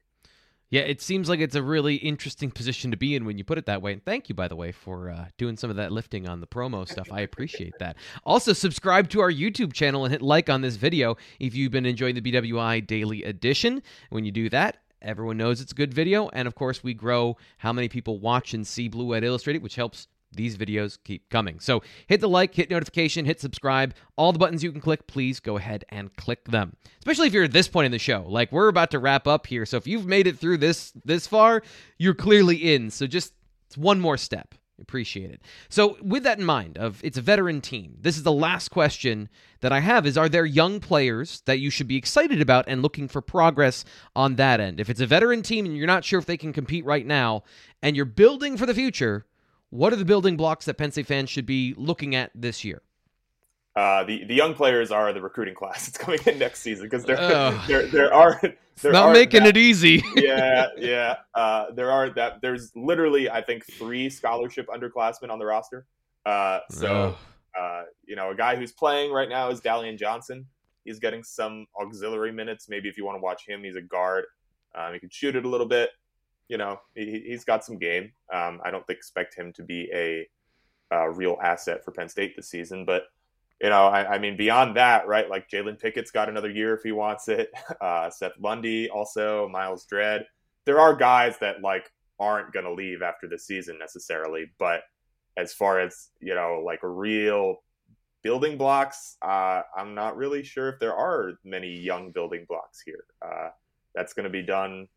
Yeah, 0.73 0.81
it 0.81 1.01
seems 1.03 1.29
like 1.29 1.39
it's 1.39 1.53
a 1.53 1.61
really 1.61 1.97
interesting 1.97 2.49
position 2.49 2.89
to 2.89 2.97
be 2.97 3.15
in 3.15 3.25
when 3.25 3.37
you 3.37 3.43
put 3.43 3.59
it 3.59 3.67
that 3.67 3.83
way. 3.83 3.93
And 3.93 4.03
thank 4.03 4.27
you, 4.27 4.33
by 4.33 4.47
the 4.47 4.55
way, 4.55 4.71
for 4.71 5.11
uh, 5.11 5.25
doing 5.37 5.55
some 5.55 5.69
of 5.69 5.75
that 5.75 5.91
lifting 5.91 6.27
on 6.27 6.41
the 6.41 6.47
promo 6.47 6.89
stuff. 6.89 7.07
I 7.11 7.21
appreciate 7.21 7.75
that. 7.77 7.95
Also, 8.25 8.53
subscribe 8.53 9.07
to 9.09 9.21
our 9.21 9.31
YouTube 9.31 9.71
channel 9.71 10.03
and 10.03 10.11
hit 10.11 10.23
like 10.23 10.49
on 10.49 10.61
this 10.61 10.75
video 10.75 11.15
if 11.39 11.53
you've 11.53 11.71
been 11.71 11.85
enjoying 11.85 12.15
the 12.15 12.21
BWI 12.21 12.87
Daily 12.87 13.23
Edition. 13.23 13.83
When 14.09 14.25
you 14.25 14.31
do 14.31 14.49
that, 14.49 14.77
everyone 14.99 15.37
knows 15.37 15.61
it's 15.61 15.73
a 15.73 15.75
good 15.75 15.93
video. 15.93 16.29
And 16.29 16.47
of 16.47 16.55
course, 16.55 16.83
we 16.83 16.95
grow 16.95 17.37
how 17.59 17.71
many 17.71 17.87
people 17.87 18.17
watch 18.17 18.55
and 18.55 18.65
see 18.65 18.87
Blue 18.87 19.05
White 19.05 19.23
Illustrated, 19.23 19.61
which 19.61 19.75
helps 19.75 20.07
these 20.35 20.57
videos 20.57 20.97
keep 21.03 21.29
coming. 21.29 21.59
So 21.59 21.83
hit 22.07 22.21
the 22.21 22.29
like, 22.29 22.53
hit 22.55 22.69
notification, 22.69 23.25
hit 23.25 23.39
subscribe. 23.39 23.93
All 24.15 24.31
the 24.31 24.39
buttons 24.39 24.63
you 24.63 24.71
can 24.71 24.81
click, 24.81 25.07
please 25.07 25.39
go 25.39 25.57
ahead 25.57 25.85
and 25.89 26.15
click 26.15 26.45
them. 26.45 26.75
Especially 26.99 27.27
if 27.27 27.33
you're 27.33 27.45
at 27.45 27.53
this 27.53 27.67
point 27.67 27.85
in 27.85 27.91
the 27.91 27.99
show. 27.99 28.25
Like 28.27 28.51
we're 28.51 28.67
about 28.67 28.91
to 28.91 28.99
wrap 28.99 29.27
up 29.27 29.47
here. 29.47 29.65
So 29.65 29.77
if 29.77 29.87
you've 29.87 30.05
made 30.05 30.27
it 30.27 30.37
through 30.37 30.57
this 30.57 30.93
this 31.05 31.27
far, 31.27 31.63
you're 31.97 32.13
clearly 32.13 32.73
in. 32.73 32.89
So 32.89 33.07
just 33.07 33.33
it's 33.67 33.77
one 33.77 33.99
more 33.99 34.17
step. 34.17 34.55
Appreciate 34.81 35.29
it. 35.29 35.41
So 35.69 35.97
with 36.01 36.23
that 36.23 36.39
in 36.39 36.45
mind, 36.45 36.79
of 36.79 36.99
it's 37.03 37.17
a 37.17 37.21
veteran 37.21 37.61
team. 37.61 37.95
This 38.01 38.17
is 38.17 38.23
the 38.23 38.31
last 38.31 38.69
question 38.69 39.29
that 39.61 39.71
I 39.71 39.79
have 39.79 40.07
is 40.07 40.17
are 40.17 40.27
there 40.27 40.45
young 40.45 40.79
players 40.79 41.41
that 41.45 41.59
you 41.59 41.69
should 41.69 41.87
be 41.87 41.95
excited 41.95 42.41
about 42.41 42.65
and 42.67 42.81
looking 42.81 43.07
for 43.07 43.21
progress 43.21 43.85
on 44.15 44.35
that 44.35 44.59
end? 44.59 44.79
If 44.79 44.89
it's 44.89 44.99
a 44.99 45.05
veteran 45.05 45.43
team 45.43 45.65
and 45.65 45.77
you're 45.77 45.85
not 45.85 46.03
sure 46.03 46.17
if 46.17 46.25
they 46.25 46.37
can 46.37 46.53
compete 46.53 46.85
right 46.85 47.05
now 47.05 47.43
and 47.83 47.95
you're 47.95 48.05
building 48.05 48.57
for 48.57 48.65
the 48.65 48.73
future, 48.73 49.25
what 49.73 49.91
are 49.91 49.95
the 49.95 50.05
building 50.05 50.37
blocks 50.37 50.65
that 50.65 50.75
Penn 50.75 50.91
State 50.91 51.07
fans 51.07 51.31
should 51.31 51.47
be 51.47 51.73
looking 51.77 52.13
at 52.13 52.29
this 52.35 52.63
year? 52.63 52.83
Uh, 53.75 54.03
the 54.03 54.23
the 54.25 54.35
young 54.35 54.53
players 54.53 54.91
are 54.91 55.11
the 55.13 55.21
recruiting 55.21 55.55
class. 55.55 55.87
It's 55.87 55.97
coming 55.97 56.19
in 56.27 56.37
next 56.37 56.61
season 56.61 56.85
because 56.85 57.03
there 57.05 57.19
uh, 57.19 57.59
there 57.67 57.87
there 57.87 58.13
are 58.13 58.39
there 58.81 58.91
not 58.91 59.09
are 59.09 59.13
making 59.13 59.41
that, 59.41 59.57
it 59.57 59.57
easy. 59.57 60.03
yeah, 60.15 60.67
yeah. 60.77 61.15
Uh, 61.33 61.71
there 61.73 61.91
are 61.91 62.11
that. 62.11 62.39
There's 62.41 62.71
literally 62.75 63.31
I 63.31 63.41
think 63.41 63.65
three 63.65 64.11
scholarship 64.11 64.67
underclassmen 64.67 65.31
on 65.31 65.39
the 65.39 65.45
roster. 65.45 65.87
Uh, 66.23 66.59
so 66.69 67.15
uh, 67.59 67.83
you 68.05 68.15
know, 68.15 68.29
a 68.29 68.35
guy 68.35 68.55
who's 68.55 68.71
playing 68.71 69.11
right 69.11 69.27
now 69.27 69.49
is 69.49 69.59
Dallion 69.59 69.97
Johnson. 69.97 70.45
He's 70.85 70.99
getting 70.99 71.23
some 71.23 71.65
auxiliary 71.81 72.31
minutes. 72.31 72.69
Maybe 72.69 72.89
if 72.89 72.97
you 72.97 73.05
want 73.05 73.17
to 73.17 73.23
watch 73.23 73.47
him, 73.47 73.63
he's 73.63 73.75
a 73.75 73.81
guard. 73.81 74.25
Um, 74.75 74.93
he 74.93 74.99
can 74.99 75.09
shoot 75.09 75.35
it 75.35 75.45
a 75.45 75.49
little 75.49 75.67
bit 75.67 75.89
you 76.47 76.57
know, 76.57 76.79
he, 76.95 77.31
has 77.31 77.43
got 77.43 77.65
some 77.65 77.77
game. 77.77 78.11
Um, 78.31 78.61
I 78.63 78.71
don't 78.71 78.89
expect 78.89 79.35
him 79.35 79.53
to 79.53 79.63
be 79.63 79.89
a, 79.93 80.27
a, 80.91 81.11
real 81.11 81.37
asset 81.41 81.83
for 81.83 81.91
Penn 81.91 82.09
State 82.09 82.35
this 82.35 82.49
season, 82.49 82.85
but 82.85 83.03
you 83.61 83.69
know, 83.69 83.85
I, 83.85 84.15
I, 84.15 84.19
mean, 84.19 84.35
beyond 84.35 84.75
that, 84.75 85.07
right? 85.07 85.29
Like 85.29 85.49
Jalen 85.49 85.79
Pickett's 85.79 86.11
got 86.11 86.27
another 86.27 86.49
year 86.49 86.75
if 86.75 86.83
he 86.83 86.91
wants 86.91 87.27
it. 87.27 87.51
Uh, 87.81 88.09
Seth 88.09 88.33
Lundy 88.39 88.89
also, 88.89 89.47
Myles 89.49 89.85
Dread. 89.85 90.25
There 90.65 90.79
are 90.79 90.95
guys 90.95 91.37
that 91.39 91.61
like 91.61 91.91
aren't 92.19 92.53
going 92.53 92.65
to 92.65 92.73
leave 92.73 93.01
after 93.01 93.27
the 93.27 93.37
season 93.37 93.77
necessarily, 93.77 94.51
but 94.57 94.83
as 95.35 95.53
far 95.53 95.79
as 95.79 96.09
you 96.19 96.35
know, 96.35 96.61
like 96.65 96.79
real 96.81 97.63
building 98.21 98.57
blocks, 98.57 99.17
uh, 99.21 99.61
I'm 99.75 99.93
not 99.93 100.15
really 100.15 100.43
sure 100.43 100.69
if 100.69 100.79
there 100.79 100.95
are 100.95 101.33
many 101.43 101.69
young 101.69 102.11
building 102.11 102.45
blocks 102.47 102.81
here. 102.85 103.05
Uh, 103.21 103.49
that's 103.95 104.13
going 104.13 104.23
to 104.23 104.29
be 104.29 104.41
done 104.41 104.87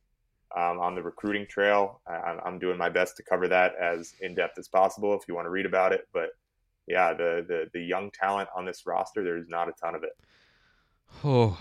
um, 0.56 0.80
on 0.80 0.94
the 0.94 1.02
recruiting 1.02 1.46
trail. 1.46 2.00
I, 2.06 2.38
I'm 2.44 2.58
doing 2.58 2.78
my 2.78 2.88
best 2.88 3.16
to 3.18 3.22
cover 3.22 3.46
that 3.48 3.74
as 3.80 4.14
in 4.20 4.34
depth 4.34 4.58
as 4.58 4.68
possible. 4.68 5.14
If 5.14 5.28
you 5.28 5.34
want 5.34 5.46
to 5.46 5.50
read 5.50 5.66
about 5.66 5.92
it, 5.92 6.08
but 6.12 6.30
yeah, 6.86 7.12
the 7.12 7.44
the 7.46 7.70
the 7.72 7.80
young 7.80 8.10
talent 8.10 8.48
on 8.56 8.64
this 8.64 8.86
roster, 8.86 9.22
there's 9.22 9.48
not 9.48 9.68
a 9.68 9.72
ton 9.72 9.94
of 9.94 10.02
it. 10.02 10.16
Oh, 11.24 11.58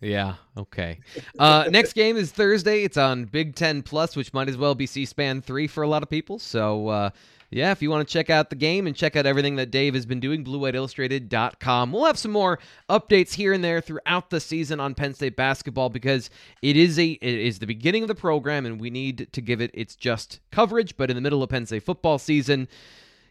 yeah. 0.00 0.34
Okay. 0.56 1.00
Uh, 1.38 1.68
next 1.70 1.94
game 1.94 2.16
is 2.16 2.30
Thursday. 2.30 2.82
It's 2.82 2.96
on 2.96 3.24
Big 3.24 3.54
Ten 3.54 3.82
Plus, 3.82 4.16
which 4.16 4.34
might 4.34 4.48
as 4.48 4.56
well 4.56 4.74
be 4.74 4.86
C-SPAN 4.86 5.40
three 5.40 5.66
for 5.66 5.82
a 5.82 5.88
lot 5.88 6.02
of 6.02 6.10
people. 6.10 6.38
So. 6.38 6.88
Uh, 6.88 7.10
yeah, 7.50 7.70
if 7.70 7.82
you 7.82 7.90
want 7.90 8.06
to 8.06 8.12
check 8.12 8.30
out 8.30 8.50
the 8.50 8.56
game 8.56 8.86
and 8.86 8.96
check 8.96 9.16
out 9.16 9.26
everything 9.26 9.56
that 9.56 9.70
Dave 9.70 9.94
has 9.94 10.06
been 10.06 10.20
doing, 10.20 10.44
bluewhiteillustrated.com. 10.44 11.92
We'll 11.92 12.04
have 12.04 12.18
some 12.18 12.32
more 12.32 12.58
updates 12.88 13.34
here 13.34 13.52
and 13.52 13.62
there 13.62 13.80
throughout 13.80 14.30
the 14.30 14.40
season 14.40 14.80
on 14.80 14.94
Penn 14.94 15.14
State 15.14 15.36
basketball 15.36 15.88
because 15.88 16.30
it 16.62 16.76
is 16.76 16.98
a 16.98 17.12
it 17.12 17.38
is 17.38 17.58
the 17.58 17.66
beginning 17.66 18.02
of 18.02 18.08
the 18.08 18.14
program 18.14 18.66
and 18.66 18.80
we 18.80 18.90
need 18.90 19.28
to 19.32 19.40
give 19.40 19.60
it 19.60 19.70
its 19.74 19.94
just 19.94 20.40
coverage, 20.50 20.96
but 20.96 21.10
in 21.10 21.16
the 21.16 21.22
middle 21.22 21.42
of 21.42 21.50
Penn 21.50 21.66
State 21.66 21.84
football 21.84 22.18
season, 22.18 22.68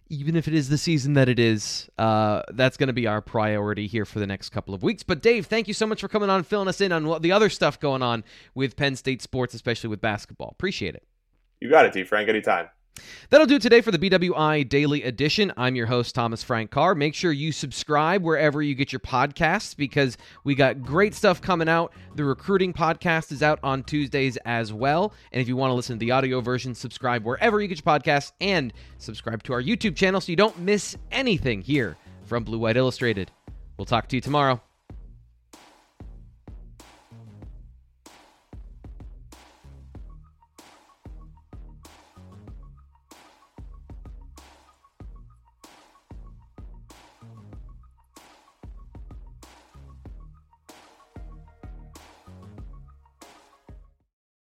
even 0.09 0.35
if 0.35 0.47
it 0.47 0.53
is 0.53 0.69
the 0.69 0.77
season 0.77 1.13
that 1.13 1.27
it 1.27 1.39
is, 1.39 1.89
uh, 1.97 2.43
that's 2.53 2.77
going 2.77 2.87
to 2.87 2.93
be 2.93 3.07
our 3.07 3.21
priority 3.21 3.87
here 3.87 4.05
for 4.05 4.19
the 4.19 4.27
next 4.27 4.49
couple 4.49 4.73
of 4.73 4.83
weeks. 4.83 5.03
But 5.03 5.21
Dave, 5.21 5.47
thank 5.47 5.67
you 5.67 5.73
so 5.73 5.87
much 5.87 6.01
for 6.01 6.07
coming 6.07 6.29
on, 6.29 6.43
filling 6.43 6.67
us 6.67 6.79
in 6.79 6.91
on 6.91 7.07
what 7.07 7.21
the 7.21 7.31
other 7.31 7.49
stuff 7.49 7.79
going 7.79 8.03
on 8.03 8.23
with 8.53 8.75
Penn 8.75 8.95
State 8.95 9.21
sports, 9.21 9.53
especially 9.53 9.89
with 9.89 10.01
basketball. 10.01 10.49
Appreciate 10.51 10.95
it. 10.95 11.03
You 11.59 11.69
got 11.69 11.85
it, 11.85 11.93
D. 11.93 12.03
Frank. 12.03 12.29
Anytime. 12.29 12.69
That'll 13.29 13.47
do 13.47 13.59
today 13.59 13.81
for 13.81 13.91
the 13.91 13.97
BWI 13.97 14.67
Daily 14.67 15.03
Edition. 15.03 15.51
I'm 15.57 15.75
your 15.75 15.87
host, 15.87 16.15
Thomas 16.15 16.43
Frank 16.43 16.71
Carr. 16.71 16.95
Make 16.95 17.13
sure 17.13 17.31
you 17.31 17.51
subscribe 17.51 18.23
wherever 18.23 18.61
you 18.61 18.75
get 18.75 18.91
your 18.93 18.99
podcasts 18.99 19.75
because 19.75 20.17
we 20.43 20.55
got 20.55 20.81
great 20.81 21.13
stuff 21.13 21.41
coming 21.41 21.67
out. 21.67 21.93
The 22.15 22.23
recruiting 22.23 22.73
podcast 22.73 23.31
is 23.31 23.43
out 23.43 23.59
on 23.63 23.83
Tuesdays 23.83 24.37
as 24.45 24.71
well. 24.71 25.13
And 25.31 25.41
if 25.41 25.47
you 25.47 25.55
want 25.55 25.71
to 25.71 25.75
listen 25.75 25.95
to 25.97 25.99
the 25.99 26.11
audio 26.11 26.41
version, 26.41 26.75
subscribe 26.75 27.25
wherever 27.25 27.61
you 27.61 27.67
get 27.67 27.83
your 27.83 27.99
podcasts 27.99 28.31
and 28.39 28.73
subscribe 28.97 29.43
to 29.43 29.53
our 29.53 29.61
YouTube 29.61 29.95
channel 29.95 30.21
so 30.21 30.31
you 30.31 30.35
don't 30.37 30.59
miss 30.59 30.97
anything 31.11 31.61
here 31.61 31.97
from 32.25 32.43
Blue 32.43 32.59
White 32.59 32.77
Illustrated. 32.77 33.31
We'll 33.77 33.85
talk 33.85 34.07
to 34.09 34.15
you 34.15 34.21
tomorrow. 34.21 34.61